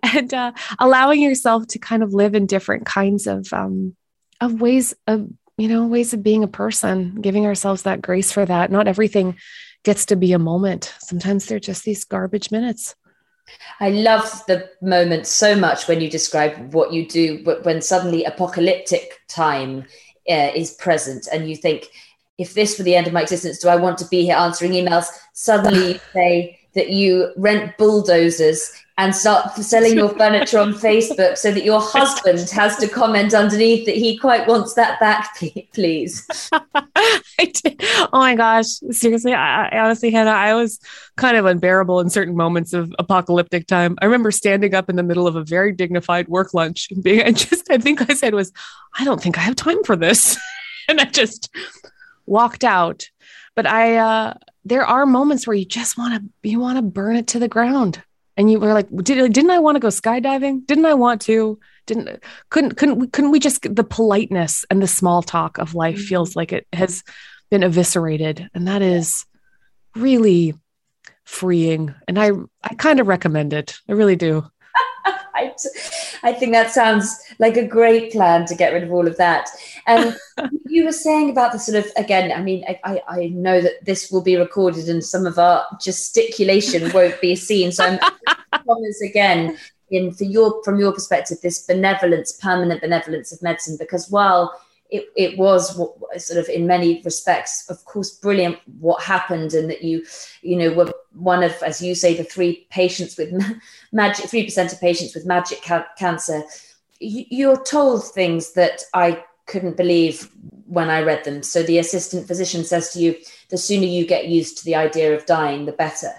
[0.01, 3.95] and uh, allowing yourself to kind of live in different kinds of um,
[4.41, 5.29] of ways of
[5.59, 8.71] you know ways of being a person, giving ourselves that grace for that.
[8.71, 9.37] Not everything
[9.83, 10.95] gets to be a moment.
[10.97, 12.95] Sometimes they're just these garbage minutes.
[13.79, 19.21] I love the moment so much when you describe what you do when suddenly apocalyptic
[19.27, 19.85] time
[20.29, 21.87] uh, is present and you think
[22.37, 24.71] if this were the end of my existence, do I want to be here answering
[24.71, 25.07] emails?
[25.33, 31.51] Suddenly you say that you rent bulldozers and start selling your furniture on Facebook so
[31.51, 35.37] that your husband has to comment underneath that he quite wants that back,
[35.73, 36.25] please.
[36.53, 38.67] oh my gosh.
[38.91, 40.79] Seriously, I, I, honestly, Hannah, I was
[41.17, 43.97] kind of unbearable in certain moments of apocalyptic time.
[44.01, 47.21] I remember standing up in the middle of a very dignified work lunch and being,
[47.21, 48.53] and just, I think I said was,
[48.97, 50.37] I don't think I have time for this.
[50.87, 51.53] and I just
[52.25, 53.09] walked out.
[53.55, 57.17] But I, uh, there are moments where you just want to, you want to burn
[57.17, 58.01] it to the ground.
[58.37, 60.65] And you were like, Did, didn't I want to go skydiving?
[60.65, 61.59] Didn't I want to?
[61.85, 66.05] Didn't, couldn't, couldn't, couldn't we just, the politeness and the small talk of life mm-hmm.
[66.05, 67.03] feels like it has
[67.49, 68.49] been eviscerated.
[68.53, 69.25] And that is
[69.95, 70.55] really
[71.23, 71.93] freeing.
[72.07, 72.31] And I,
[72.63, 73.77] I kind of recommend it.
[73.87, 74.45] I really do.
[75.35, 75.53] I,
[76.23, 79.49] I think that sounds like a great plan to get rid of all of that.
[79.87, 83.61] Um, and you were saying about the sort of, again, I mean, I, I know
[83.61, 87.71] that this will be recorded and some of our gesticulation won't be seen.
[87.71, 87.99] So I'm
[88.63, 89.57] promise again
[89.91, 95.09] in for your from your perspective, this benevolence, permanent benevolence of medicine, because while it,
[95.15, 100.05] it was sort of in many respects, of course, brilliant what happened, and that you,
[100.41, 103.33] you know, were one of, as you say, the three patients with
[103.91, 106.43] magic, three percent of patients with magic ca- cancer.
[106.99, 110.29] You're told things that I couldn't believe
[110.65, 111.43] when I read them.
[111.43, 113.15] So the assistant physician says to you,
[113.49, 116.11] the sooner you get used to the idea of dying, the better.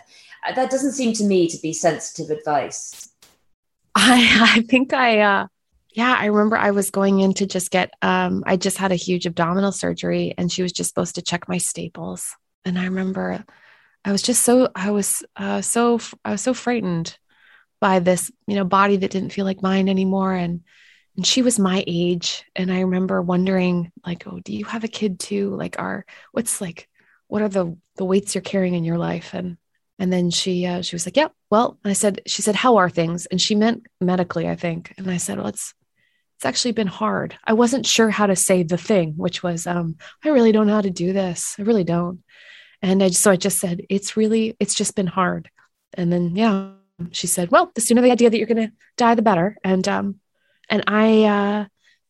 [0.46, 3.09] Uh, that doesn't seem to me to be sensitive advice.
[3.95, 5.47] I, I think I, uh,
[5.97, 8.97] yeah, I remember I was going in to just get, um, I just had a
[8.97, 12.36] huge abdominal surgery and she was just supposed to check my staples.
[12.66, 13.42] And I remember
[14.05, 17.16] I was just so, I was uh, so, I was so frightened
[17.80, 20.34] by this, you know, body that didn't feel like mine anymore.
[20.34, 20.61] And,
[21.16, 22.44] and she was my age.
[22.55, 25.57] And I remember wondering like, oh, do you have a kid too?
[25.57, 26.90] Like, are, what's like,
[27.28, 29.32] what are the, the weights you're carrying in your life?
[29.32, 29.57] And,
[29.99, 32.90] and then she, uh, she was like, yeah, well, I said, she said, how are
[32.90, 33.24] things?
[33.24, 34.92] And she meant medically, I think.
[34.99, 35.72] And I said, well, it's,
[36.37, 37.34] it's actually been hard.
[37.45, 40.74] I wasn't sure how to say the thing, which was, um, I really don't know
[40.74, 41.57] how to do this.
[41.59, 42.22] I really don't.
[42.82, 45.49] And I, so I just said, it's really, it's just been hard.
[45.95, 46.72] And then, yeah,
[47.11, 49.57] she said, well, the sooner the idea that you're going to die, the better.
[49.64, 50.20] And, um,
[50.68, 51.64] and I, uh,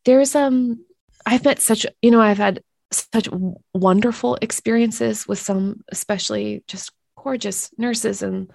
[0.04, 0.84] there's, um,
[1.24, 3.28] I've met such, you know, I've had such
[3.72, 8.50] wonderful experiences with some, especially just gorgeous nurses and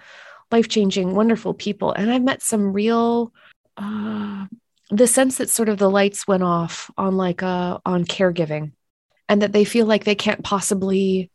[0.51, 1.93] life changing, wonderful people.
[1.93, 3.31] And I've met some real,
[3.77, 4.47] uh,
[4.91, 8.73] the sense that sort of the lights went off on like uh on caregiving
[9.29, 11.31] and that they feel like they can't possibly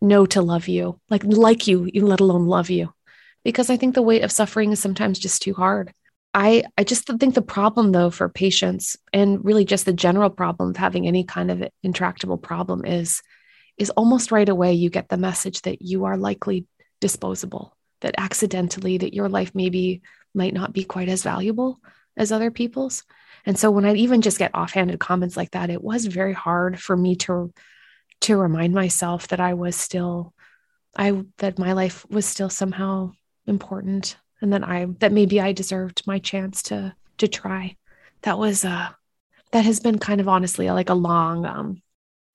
[0.00, 2.92] know to love you like like you let alone love you.
[3.44, 5.92] Because i think the weight of suffering is sometimes just too hard.
[6.34, 10.70] I i just think the problem though for patients and really just the general problem
[10.70, 13.22] of having any kind of intractable problem is
[13.78, 16.66] is almost right away you get the message that you are likely
[17.00, 20.02] disposable that accidentally that your life maybe
[20.34, 21.80] might not be quite as valuable
[22.18, 23.04] as other people's.
[23.46, 26.78] And so when I even just get offhanded comments like that, it was very hard
[26.78, 27.52] for me to
[28.22, 30.34] to remind myself that I was still
[30.96, 33.12] I that my life was still somehow
[33.46, 37.76] important and that I that maybe I deserved my chance to to try.
[38.22, 38.88] That was uh
[39.52, 41.80] that has been kind of honestly like a long um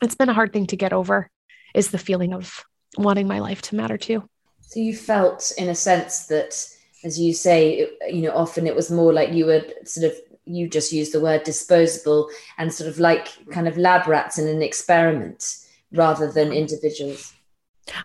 [0.01, 1.29] it's been a hard thing to get over
[1.75, 2.63] is the feeling of
[2.97, 4.27] wanting my life to matter too.
[4.61, 6.65] So you felt in a sense that
[7.03, 10.67] as you say, you know, often it was more like you were sort of you
[10.67, 14.61] just used the word disposable and sort of like kind of lab rats in an
[14.61, 15.57] experiment
[15.93, 17.33] rather than individuals.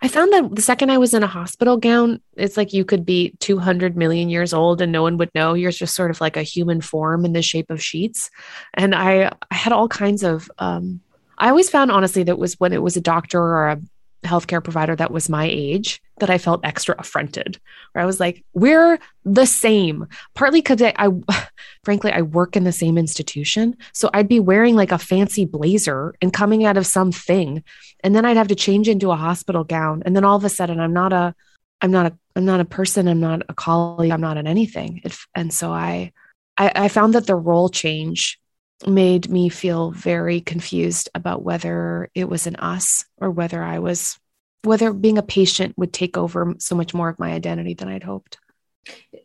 [0.03, 3.07] I found that the second I was in a hospital gown, it's like you could
[3.07, 5.55] be 200 million years old and no one would know.
[5.55, 8.31] You're just sort of like a human form in the shape of sheets.
[8.75, 11.01] And I, I had all kinds of, um,
[11.39, 13.81] I always found honestly that was when it was a doctor or a
[14.25, 17.61] healthcare provider that was my age that I felt extra affronted.
[17.93, 20.07] Where I was like, we're the same.
[20.35, 21.47] Partly because I, I,
[21.85, 23.77] frankly, I work in the same institution.
[23.93, 27.63] So I'd be wearing like a fancy blazer and coming out of something.
[28.03, 30.03] And then I'd have to change into a hospital gown.
[30.05, 31.35] And then all of a sudden I'm not a,
[31.81, 33.09] I'm not a, I'm not a person.
[33.09, 34.11] I'm not a colleague.
[34.11, 35.01] I'm not an anything.
[35.05, 36.13] It, and so I,
[36.57, 38.41] I, I found that the role change
[38.87, 44.19] made me feel very confused about whether it was an us or whether I was,
[44.63, 48.05] whether being a patient would take over so much more of my identity than I'd
[48.05, 48.39] hoped.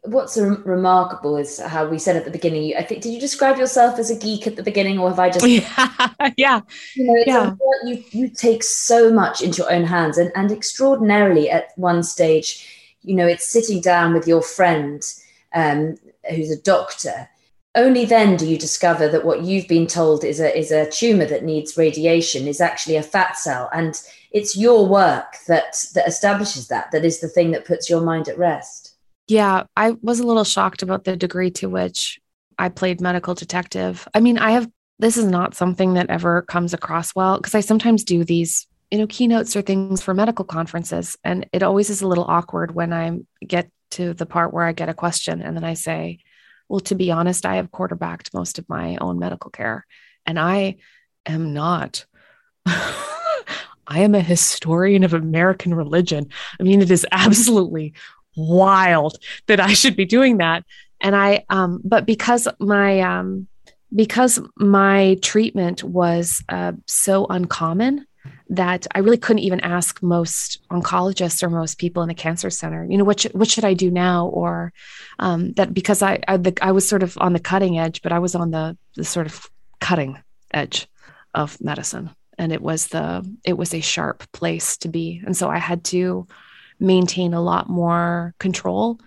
[0.03, 2.73] What's remarkable is how we said at the beginning.
[2.77, 5.29] I think did you describe yourself as a geek at the beginning, or have I
[5.29, 5.45] just?
[5.47, 6.61] Yeah, yeah.
[6.95, 7.55] You know, yeah.
[7.85, 12.97] you you take so much into your own hands, and and extraordinarily at one stage,
[13.03, 15.01] you know, it's sitting down with your friend,
[15.53, 15.95] um,
[16.29, 17.29] who's a doctor,
[17.75, 21.25] only then do you discover that what you've been told is a is a tumor
[21.25, 23.69] that needs radiation is actually a fat cell.
[23.73, 23.99] And
[24.31, 28.27] it's your work that that establishes that that is the thing that puts your mind
[28.27, 28.95] at rest.
[29.27, 32.19] Yeah i was a little shocked about the degree to which
[32.59, 34.07] i played medical detective.
[34.13, 34.69] I mean i have
[34.99, 38.99] this is not something that ever comes across well because i sometimes do these you
[38.99, 42.93] know keynotes or things for medical conferences and it always is a little awkward when
[42.93, 46.19] i get to the part where i get a question and then i say
[46.73, 49.85] well, to be honest, I have quarterbacked most of my own medical care,
[50.25, 50.77] and I
[51.23, 52.07] am not.
[52.65, 56.29] I am a historian of American religion.
[56.59, 57.93] I mean, it is absolutely
[58.35, 60.63] wild that I should be doing that.
[60.99, 63.47] And I, um, but because my, um,
[63.95, 68.07] because my treatment was uh, so uncommon,
[68.49, 72.85] that I really couldn't even ask most oncologists or most people in the cancer center,
[72.85, 74.27] you know, what should, what should I do now?
[74.27, 74.73] Or
[75.19, 78.11] um, that because I I, the, I, was sort of on the cutting edge, but
[78.11, 79.49] I was on the the sort of
[79.79, 80.21] cutting
[80.53, 80.87] edge
[81.33, 85.49] of medicine, and it was the it was a sharp place to be, and so
[85.49, 86.27] I had to
[86.79, 88.99] maintain a lot more control,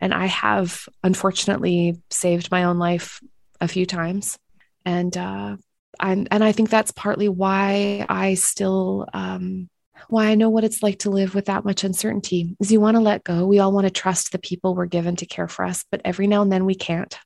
[0.00, 3.20] and I have unfortunately saved my own life
[3.60, 4.38] a few times,
[4.84, 5.56] and uh,
[5.98, 9.68] and and I think that's partly why I still um,
[10.08, 12.56] why I know what it's like to live with that much uncertainty.
[12.60, 13.46] Is you want to let go.
[13.46, 16.26] We all want to trust the people we're given to care for us, but every
[16.26, 17.16] now and then we can't.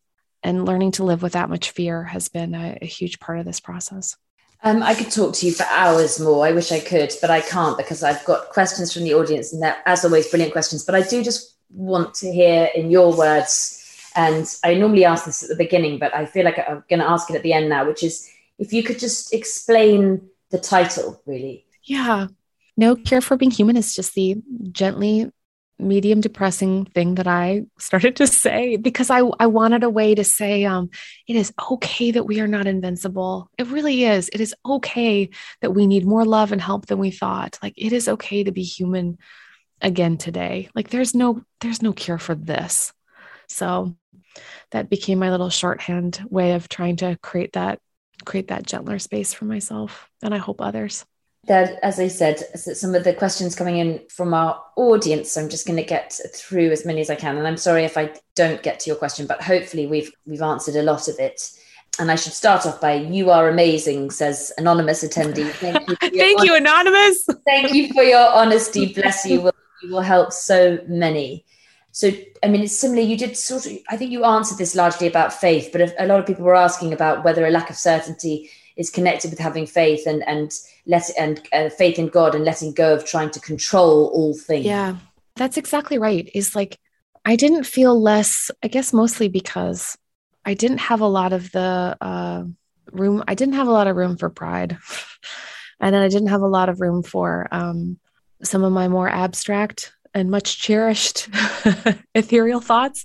[0.42, 3.46] And learning to live with that much fear has been a, a huge part of
[3.46, 4.16] this process.
[4.62, 6.46] Um, I could talk to you for hours more.
[6.46, 9.62] I wish I could, but I can't because I've got questions from the audience, and
[9.62, 10.84] they're, as always, brilliant questions.
[10.84, 15.42] But I do just want to hear in your words, and I normally ask this
[15.42, 17.68] at the beginning, but I feel like I'm going to ask it at the end
[17.68, 21.66] now, which is if you could just explain the title, really.
[21.82, 22.28] Yeah.
[22.76, 24.36] No Cure for Being Human is just the
[24.72, 25.30] gently
[25.78, 30.24] medium depressing thing that I started to say because I, I wanted a way to
[30.24, 30.90] say um,
[31.26, 33.50] it is okay that we are not invincible.
[33.58, 34.28] It really is.
[34.32, 35.30] It is okay
[35.60, 37.58] that we need more love and help than we thought.
[37.62, 39.18] Like it is okay to be human
[39.80, 40.68] again today.
[40.74, 42.92] Like there's no there's no cure for this.
[43.48, 43.96] So
[44.70, 47.80] that became my little shorthand way of trying to create that
[48.24, 51.04] create that gentler space for myself and I hope others.
[51.46, 55.32] That, as I said, some of the questions coming in from our audience.
[55.32, 57.84] So I'm just going to get through as many as I can, and I'm sorry
[57.84, 61.18] if I don't get to your question, but hopefully we've we've answered a lot of
[61.18, 61.50] it.
[61.98, 65.50] And I should start off by "You are amazing," says anonymous attendee.
[65.60, 67.28] Thank you, thank you, anonymous.
[67.44, 68.94] Thank you for your honesty.
[68.94, 69.50] Bless you.
[69.82, 71.44] You will help so many.
[71.94, 72.10] So,
[72.42, 73.02] I mean, it's similar.
[73.02, 76.06] You did sort of, I think you answered this largely about faith, but a, a
[76.06, 79.64] lot of people were asking about whether a lack of certainty is connected with having
[79.64, 80.52] faith and and
[80.86, 84.66] let and uh, faith in God and letting go of trying to control all things.
[84.66, 84.96] Yeah,
[85.36, 86.28] that's exactly right.
[86.34, 86.80] Is like
[87.24, 88.50] I didn't feel less.
[88.64, 89.96] I guess mostly because
[90.44, 92.42] I didn't have a lot of the uh,
[92.90, 93.22] room.
[93.28, 94.78] I didn't have a lot of room for pride,
[95.80, 98.00] and then I didn't have a lot of room for um,
[98.42, 101.28] some of my more abstract and much cherished
[102.14, 103.04] ethereal thoughts.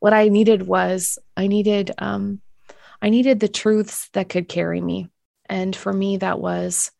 [0.00, 2.40] What I needed was I needed um,
[3.00, 5.08] I needed the truths that could carry me,
[5.46, 6.90] and for me that was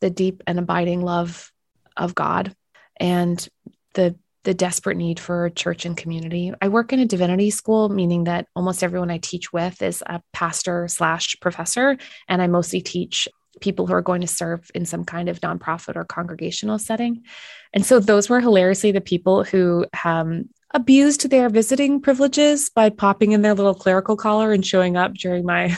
[0.00, 1.52] the deep and abiding love
[1.96, 2.54] of God
[2.96, 3.46] and
[3.94, 6.52] the the desperate need for church and community.
[6.60, 10.20] I work in a divinity school, meaning that almost everyone I teach with is a
[10.32, 11.96] pastor slash professor,
[12.28, 13.28] and I mostly teach
[13.60, 17.24] people who are going to serve in some kind of nonprofit or congregational setting.
[17.72, 23.32] And so those were hilariously the people who um, abused their visiting privileges by popping
[23.32, 25.76] in their little clerical collar and showing up during my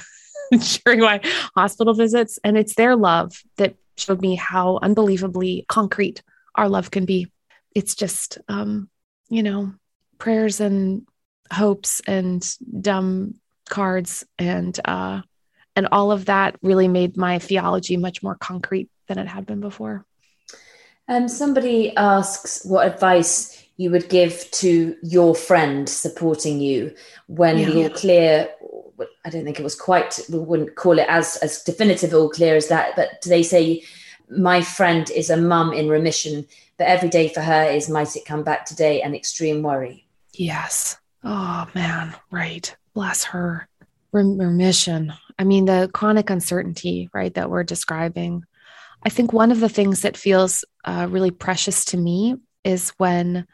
[0.85, 1.21] during my
[1.57, 2.39] hospital visits.
[2.45, 6.23] And it's their love that showed me how unbelievably concrete
[6.55, 7.31] our love can be.
[7.75, 8.89] It's just, um,
[9.29, 9.75] you know,
[10.19, 11.07] prayers and
[11.53, 12.47] hopes and
[12.81, 13.35] dumb
[13.69, 15.23] cards and uh,
[15.77, 19.61] and all of that really made my theology much more concrete than it had been
[19.61, 20.05] before.
[21.09, 26.95] Um, somebody asks what advice you would give to your friend supporting you
[27.27, 27.67] when yeah.
[27.67, 28.49] the all clear.
[29.25, 30.21] I don't think it was quite.
[30.31, 32.95] We wouldn't call it as as definitive all clear as that.
[32.95, 33.83] But they say,
[34.31, 36.47] my friend is a mum in remission,
[36.79, 40.07] but every day for her is might it come back today and extreme worry.
[40.33, 40.97] Yes.
[41.25, 42.75] Oh man, right.
[42.95, 43.69] Bless her.
[44.13, 45.13] Remission.
[45.39, 48.45] I mean, the chronic uncertainty, right, that we're describing.
[49.03, 53.47] I think one of the things that feels uh, really precious to me is when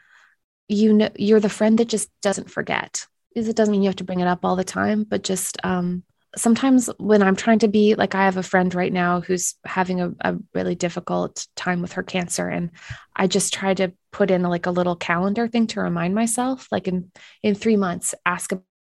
[0.67, 3.07] you know you're the friend that just doesn't forget.
[3.35, 5.57] Is it doesn't mean you have to bring it up all the time, but just
[5.63, 6.03] um,
[6.35, 10.01] sometimes when I'm trying to be like, I have a friend right now who's having
[10.01, 12.71] a, a really difficult time with her cancer, and
[13.15, 16.87] I just try to put in like a little calendar thing to remind myself, like
[16.87, 17.11] in
[17.43, 18.51] in three months, ask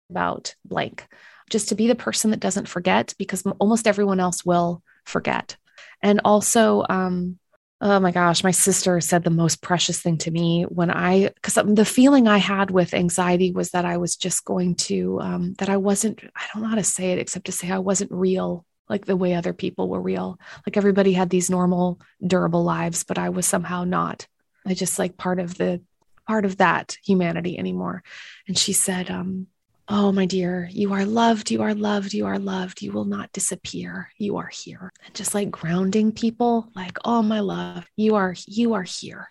[0.09, 1.07] about blank
[1.49, 5.57] just to be the person that doesn't forget because almost everyone else will forget.
[6.01, 7.39] And also, um,
[7.81, 11.53] oh my gosh, my sister said the most precious thing to me when I, because
[11.53, 15.69] the feeling I had with anxiety was that I was just going to, um, that
[15.69, 18.65] I wasn't, I don't know how to say it except to say I wasn't real
[18.87, 20.39] like the way other people were real.
[20.65, 24.27] Like everybody had these normal, durable lives, but I was somehow not.
[24.65, 25.81] I just like part of the,
[26.27, 28.03] part of that humanity anymore.
[28.47, 29.47] And she said, um,
[29.87, 32.81] Oh, my dear, you are loved, you are loved, you are loved.
[32.81, 34.09] You will not disappear.
[34.17, 34.91] You are here.
[35.05, 39.29] And just like grounding people, like, oh, my love, you are, you are here.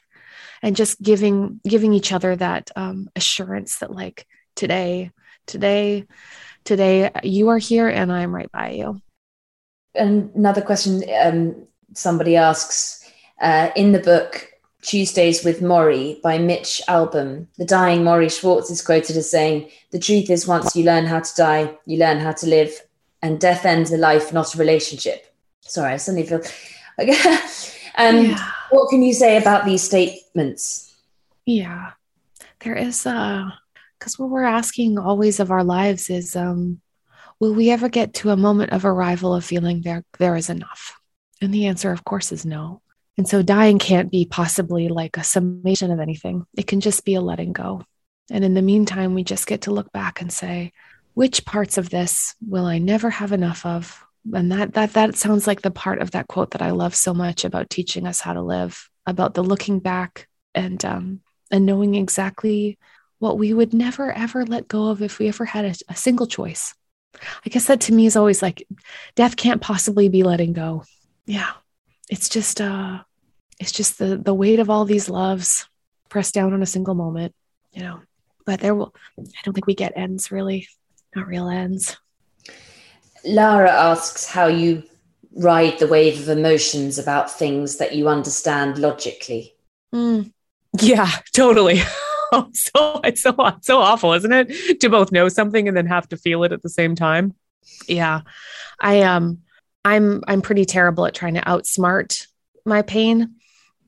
[0.63, 5.11] And just giving, giving each other that um, assurance that, like, today,
[5.49, 6.07] today,
[6.65, 9.01] today, you are here and I'm right by you.
[9.97, 14.54] And another question um, somebody asks uh, in the book,
[14.85, 17.47] Tuesdays with Morrie by Mitch Albom.
[17.57, 21.21] The dying Morrie Schwartz is quoted as saying, The truth is, once you learn how
[21.21, 22.73] to die, you learn how to live,
[23.23, 25.35] and death ends a life, not a relationship.
[25.63, 26.43] Sorry, I suddenly feel.
[27.97, 28.51] um, yeah.
[28.71, 30.95] What can you say about these statements?
[31.47, 31.93] Yeah,
[32.61, 33.59] there is a.
[33.99, 36.83] Because what we're asking always of our lives is, um,
[37.41, 41.01] will we ever get to a moment of arrival of feeling there there is enough?
[41.41, 42.83] And the answer, of course, is no.
[43.17, 46.47] And so dying can't be possibly like a summation of anything.
[46.57, 47.85] It can just be a letting go.
[48.31, 50.73] And in the meantime, we just get to look back and say,
[51.15, 54.05] which parts of this will I never have enough of?
[54.33, 57.15] And that that that sounds like the part of that quote that I love so
[57.15, 61.95] much about teaching us how to live, about the looking back and um, and knowing
[61.95, 62.79] exactly
[63.19, 66.27] what we would never ever let go of if we ever had a, a single
[66.27, 66.75] choice.
[67.45, 68.67] I guess that to me is always like
[69.15, 70.85] death can't possibly be letting go.
[71.27, 71.53] Yeah,
[72.15, 73.01] it's just uh
[73.59, 75.69] it's just the the weight of all these loves
[76.09, 77.35] pressed down on a single moment
[77.73, 78.01] you know
[78.47, 80.69] but there will i don't think we get ends really
[81.17, 81.97] not real ends
[83.25, 84.85] lara asks how you
[85.37, 89.53] ride the wave of emotions about things that you understand logically
[89.93, 90.33] mm,
[90.81, 91.83] yeah totally
[92.35, 92.51] know.
[92.55, 94.81] So it's so so awful, isn't it?
[94.81, 97.35] To both know something and then have to feel it at the same time.
[97.87, 98.23] Yeah.
[98.81, 99.44] I um
[99.85, 102.27] I'm I'm pretty terrible at trying to outsmart
[102.65, 103.37] my pain.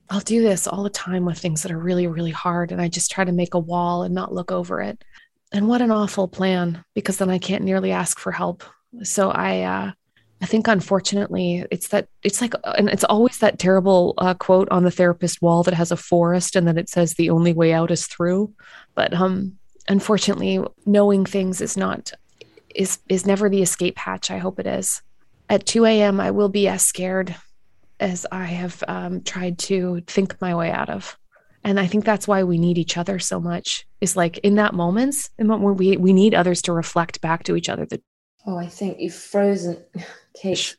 [0.09, 2.71] I'll do this all the time with things that are really, really hard.
[2.71, 5.03] And I just try to make a wall and not look over it.
[5.53, 8.63] And what an awful plan because then I can't nearly ask for help.
[9.03, 9.93] So I, uh,
[10.43, 14.85] I think unfortunately it's that it's like, and it's always that terrible uh, quote on
[14.85, 17.91] the therapist wall that has a forest and then it says the only way out
[17.91, 18.53] is through.
[18.95, 19.57] But um,
[19.89, 22.13] unfortunately, knowing things is not,
[22.75, 24.31] is, is never the escape hatch.
[24.31, 25.03] I hope it is.
[25.49, 27.35] At 2 a.m., I will be as scared
[28.01, 31.17] as I have um, tried to think my way out of.
[31.65, 33.87] And I think that's why we need each other so much.
[34.01, 37.57] Is like in that moments, in when we we need others to reflect back to
[37.57, 37.87] each other.
[37.87, 38.03] That
[38.47, 39.83] oh, I think you've frozen,
[40.41, 40.77] Kate.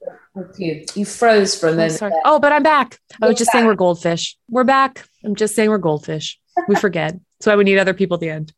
[0.57, 2.01] You you froze for a moment.
[2.01, 2.99] Oh, oh, but I'm back.
[3.21, 3.53] I was just back.
[3.53, 4.37] saying we're goldfish.
[4.49, 5.05] We're back.
[5.25, 6.39] I'm just saying we're goldfish.
[6.69, 7.13] We forget.
[7.39, 8.53] that's why we need other people at the end.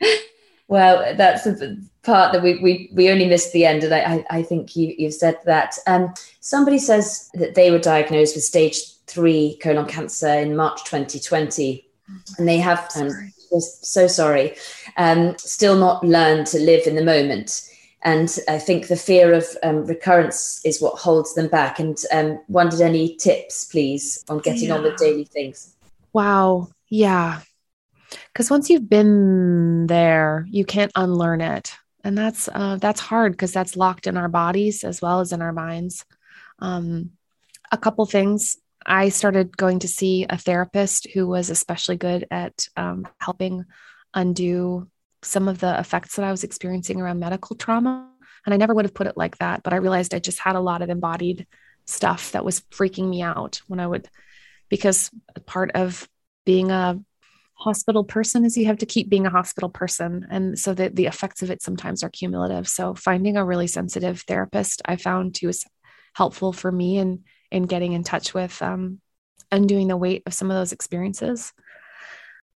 [0.70, 3.82] Well, that's the part that we, we, we only missed the end.
[3.82, 5.74] And I, I, think you, you've said that.
[5.88, 11.84] Um, somebody says that they were diagnosed with stage three colon cancer in March 2020.
[12.38, 13.10] And they have, um,
[13.58, 14.54] so sorry,
[14.96, 17.68] um, still not learned to live in the moment.
[18.02, 21.80] And I think the fear of um, recurrence is what holds them back.
[21.80, 24.76] And um, wondered any tips, please, on getting yeah.
[24.76, 25.74] on with daily things.
[26.12, 26.68] Wow.
[26.88, 27.40] Yeah
[28.32, 31.74] because once you've been there you can't unlearn it.
[32.02, 35.42] And that's uh, that's hard because that's locked in our bodies as well as in
[35.42, 36.04] our minds.
[36.58, 37.10] Um,
[37.70, 38.56] a couple things.
[38.86, 43.66] I started going to see a therapist who was especially good at um, helping
[44.14, 44.88] undo
[45.22, 48.10] some of the effects that i was experiencing around medical trauma.
[48.46, 50.56] And i never would have put it like that but i realized i just had
[50.56, 51.46] a lot of embodied
[51.84, 54.08] stuff that was freaking me out when i would
[54.70, 55.10] because
[55.44, 56.08] part of
[56.46, 56.98] being a
[57.60, 60.26] hospital person is you have to keep being a hospital person.
[60.30, 62.66] And so that the effects of it sometimes are cumulative.
[62.66, 65.64] So finding a really sensitive therapist i found to is
[66.14, 69.00] helpful for me in in getting in touch with um,
[69.50, 71.52] undoing the weight of some of those experiences.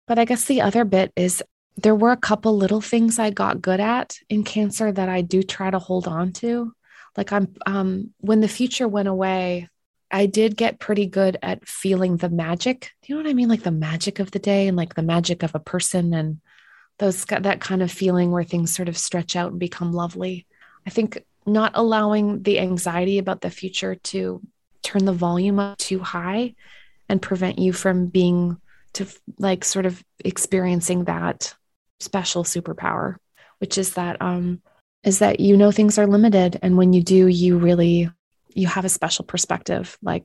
[0.06, 1.42] But i guess the other bit is
[1.76, 5.42] there were a couple little things i got good at in cancer that i do
[5.42, 6.72] try to hold on to.
[7.16, 9.68] Like i'm um, when the future went away
[10.14, 12.92] I did get pretty good at feeling the magic.
[13.04, 13.48] You know what I mean?
[13.48, 16.40] Like the magic of the day and like the magic of a person and
[17.00, 20.46] those that kind of feeling where things sort of stretch out and become lovely.
[20.86, 24.40] I think not allowing the anxiety about the future to
[24.84, 26.54] turn the volume up too high
[27.08, 28.56] and prevent you from being
[28.92, 29.08] to
[29.40, 31.56] like sort of experiencing that
[31.98, 33.16] special superpower,
[33.58, 34.62] which is that um
[35.02, 38.08] is that you know things are limited and when you do you really
[38.54, 40.24] you have a special perspective like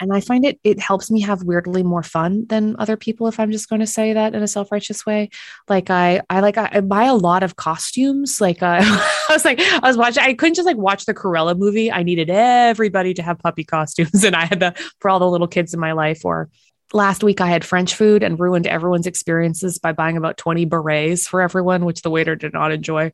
[0.00, 3.38] and i find it it helps me have weirdly more fun than other people if
[3.38, 5.28] i'm just going to say that in a self-righteous way
[5.68, 9.60] like i i like i, buy a lot of costumes like uh, i was like
[9.60, 13.22] i was watching i couldn't just like watch the Cruella movie i needed everybody to
[13.22, 16.24] have puppy costumes and i had the for all the little kids in my life
[16.24, 16.48] or
[16.92, 21.28] last week I had French food and ruined everyone's experiences by buying about 20 berets
[21.28, 23.12] for everyone, which the waiter did not enjoy.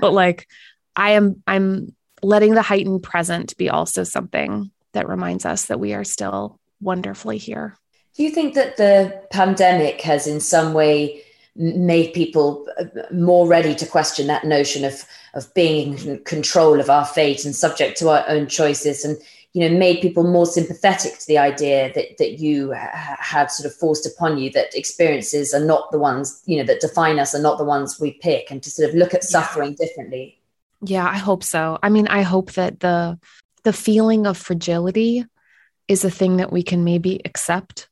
[0.00, 0.46] But like
[0.94, 1.94] I am I'm
[2.24, 7.38] letting the heightened present be also something that reminds us that we are still wonderfully
[7.38, 7.76] here.
[8.16, 11.22] Do you think that the pandemic has in some way
[11.56, 15.04] made people uh, more ready to question that notion of
[15.34, 19.16] of being in control of our fate and subject to our own choices and
[19.52, 23.66] you know made people more sympathetic to the idea that that you ha- have sort
[23.66, 27.36] of forced upon you that experiences are not the ones you know that define us
[27.36, 29.86] are not the ones we pick and to sort of look at suffering yeah.
[29.86, 30.36] differently
[30.86, 31.78] yeah, I hope so.
[31.82, 33.18] I mean, I hope that the
[33.64, 35.24] the feeling of fragility
[35.88, 37.88] is a thing that we can maybe accept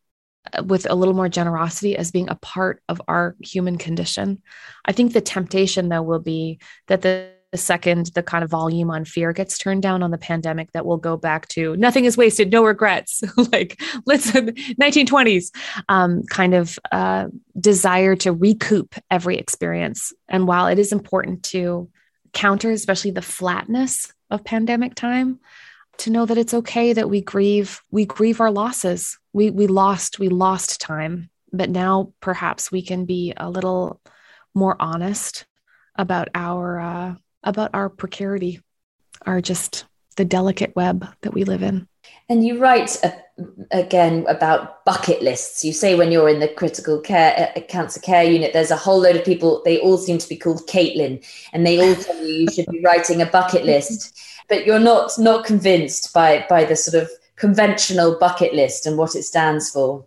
[0.52, 4.42] uh, with a little more generosity as being a part of our human condition.
[4.84, 8.90] I think the temptation though will be that the, the second the kind of volume
[8.90, 12.16] on fear gets turned down on the pandemic that we'll go back to nothing is
[12.16, 13.22] wasted no regrets
[13.52, 14.46] like listen
[14.80, 15.54] 1920s
[15.90, 17.28] um, kind of uh,
[17.60, 21.90] desire to recoup every experience and while it is important to
[22.32, 25.40] counter, especially the flatness of pandemic time,
[25.98, 29.18] to know that it's okay that we grieve, we grieve our losses.
[29.32, 31.30] We we lost, we lost time.
[31.52, 34.00] But now perhaps we can be a little
[34.54, 35.46] more honest
[35.96, 38.60] about our uh, about our precarity,
[39.26, 39.84] our just
[40.16, 41.88] the delicate web that we live in.
[42.28, 43.10] And you write uh,
[43.70, 45.64] again about bucket lists.
[45.64, 49.00] You say when you're in the critical care uh, cancer care unit, there's a whole
[49.00, 49.62] load of people.
[49.64, 52.82] They all seem to be called Caitlin, and they all tell you you should be
[52.84, 54.18] writing a bucket list.
[54.48, 59.14] But you're not not convinced by by the sort of conventional bucket list and what
[59.14, 60.04] it stands for.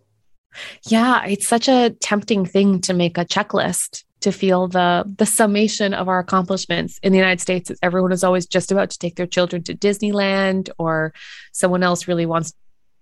[0.84, 5.94] Yeah, it's such a tempting thing to make a checklist to feel the the summation
[5.94, 7.70] of our accomplishments in the United States.
[7.82, 11.12] Everyone is always just about to take their children to Disneyland, or
[11.52, 12.52] someone else really wants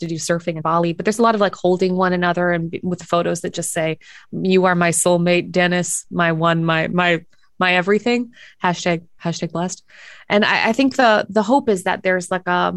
[0.00, 0.92] to do surfing in Bali.
[0.92, 3.98] But there's a lot of like holding one another and with photos that just say,
[4.32, 7.24] "You are my soulmate, Dennis, my one, my my
[7.58, 8.32] my everything."
[8.62, 9.84] Hashtag hashtag blessed.
[10.28, 12.74] And I, I think the the hope is that there's like a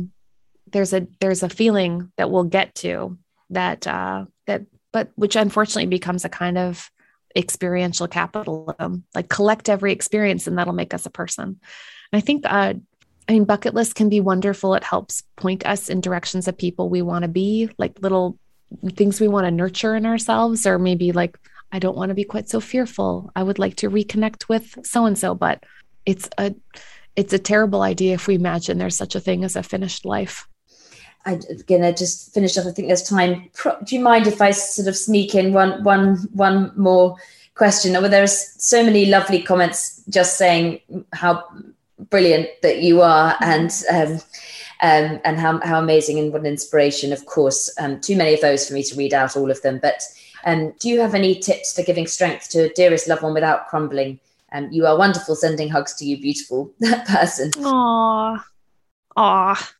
[0.72, 3.18] there's a there's a feeling that we'll get to
[3.49, 6.91] that uh, that but which unfortunately becomes a kind of
[7.36, 11.59] experiential capitalism like collect every experience and that'll make us a person and
[12.13, 12.74] i think uh,
[13.28, 16.89] i mean bucket lists can be wonderful it helps point us in directions of people
[16.89, 18.38] we want to be like little
[18.93, 21.38] things we want to nurture in ourselves or maybe like
[21.71, 25.05] i don't want to be quite so fearful i would like to reconnect with so
[25.05, 25.63] and so but
[26.05, 26.53] it's a
[27.15, 30.47] it's a terrible idea if we imagine there's such a thing as a finished life
[31.28, 32.65] I'm gonna just finish off.
[32.65, 33.49] I think there's time.
[33.84, 37.17] Do you mind if I sort of sneak in one, one, one more
[37.53, 37.91] question?
[37.93, 40.80] Well, there's so many lovely comments just saying
[41.11, 41.43] how
[41.99, 44.13] brilliant that you are, and um,
[44.81, 47.13] um, and how how amazing and what an inspiration.
[47.13, 49.79] Of course, um, too many of those for me to read out all of them.
[49.81, 50.01] But
[50.45, 53.67] um, do you have any tips for giving strength to a dearest loved one without
[53.67, 54.19] crumbling?
[54.51, 55.35] Um, you are wonderful.
[55.35, 56.73] Sending hugs to you, beautiful
[57.07, 57.51] person.
[57.51, 58.43] Aww,
[59.17, 59.73] aww.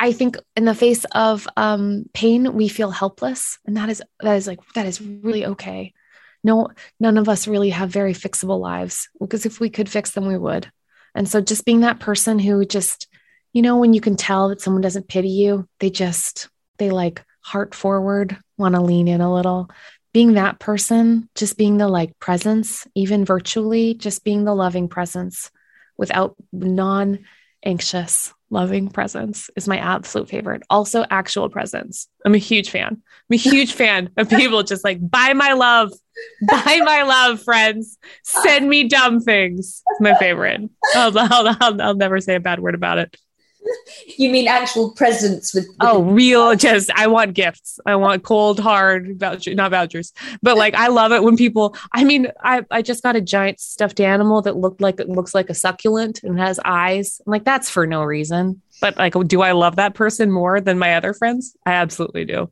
[0.00, 4.36] I think in the face of um, pain, we feel helpless, and that is that
[4.36, 5.92] is like that is really okay.
[6.44, 6.68] No,
[7.00, 10.38] none of us really have very fixable lives because if we could fix them, we
[10.38, 10.70] would.
[11.18, 13.08] And so, just being that person who just,
[13.52, 16.48] you know, when you can tell that someone doesn't pity you, they just
[16.78, 19.68] they like heart forward, want to lean in a little.
[20.14, 25.50] Being that person, just being the like presence, even virtually, just being the loving presence
[25.96, 27.24] without non
[27.64, 30.62] anxious loving presence is my absolute favorite.
[30.70, 32.08] Also, actual presence.
[32.24, 32.92] I'm a huge fan.
[32.92, 35.92] I'm a huge fan of people just like, buy my love,
[36.48, 37.98] buy my love, friends.
[38.24, 39.82] Send me dumb things.
[39.90, 40.62] It's my favorite.
[40.94, 43.16] I'll, I'll, I'll, I'll never say a bad word about it.
[44.16, 47.80] You mean actual presents with, with oh real just i want gifts.
[47.86, 50.12] I want cold hard voucher not vouchers
[50.42, 53.60] but like i love it when people i mean i i just got a giant
[53.60, 57.20] stuffed animal that looked like it looks like a succulent and has eyes.
[57.26, 58.62] I'm like that's for no reason.
[58.80, 61.56] But like do i love that person more than my other friends?
[61.66, 62.50] I absolutely do.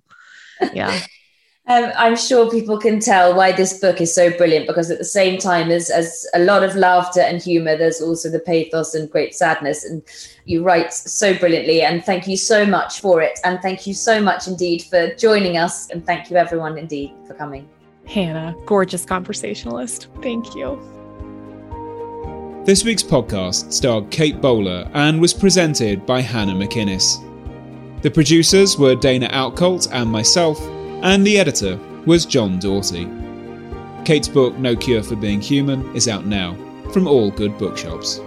[0.72, 0.98] Yeah
[1.68, 5.04] Um, I'm sure people can tell why this book is so brilliant because at the
[5.04, 9.10] same time as, as a lot of laughter and humor, there's also the pathos and
[9.10, 9.84] great sadness.
[9.84, 10.02] And
[10.44, 11.82] you write so brilliantly.
[11.82, 13.40] And thank you so much for it.
[13.42, 15.90] And thank you so much indeed for joining us.
[15.90, 17.68] And thank you, everyone, indeed, for coming.
[18.06, 20.06] Hannah, gorgeous conversationalist.
[20.22, 20.80] Thank you.
[22.64, 27.22] This week's podcast starred Kate Bowler and was presented by Hannah McInnes.
[28.02, 30.60] The producers were Dana Outcolt and myself
[31.02, 33.08] and the editor was John Doughty.
[34.04, 36.56] Kate's book No Cure for Being Human is out now
[36.92, 38.20] from all good bookshops.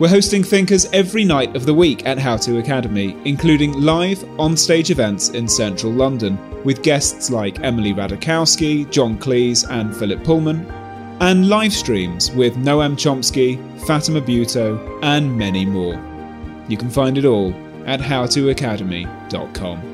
[0.00, 4.90] We're hosting thinkers every night of the week at How to Academy, including live on-stage
[4.90, 10.66] events in central London with guests like Emily Ratajkowski, John Cleese and Philip Pullman,
[11.20, 13.56] and live streams with Noam Chomsky,
[13.86, 15.94] Fatima Bhutto and many more.
[16.66, 17.54] You can find it all
[17.86, 19.93] at howtoacademy.com.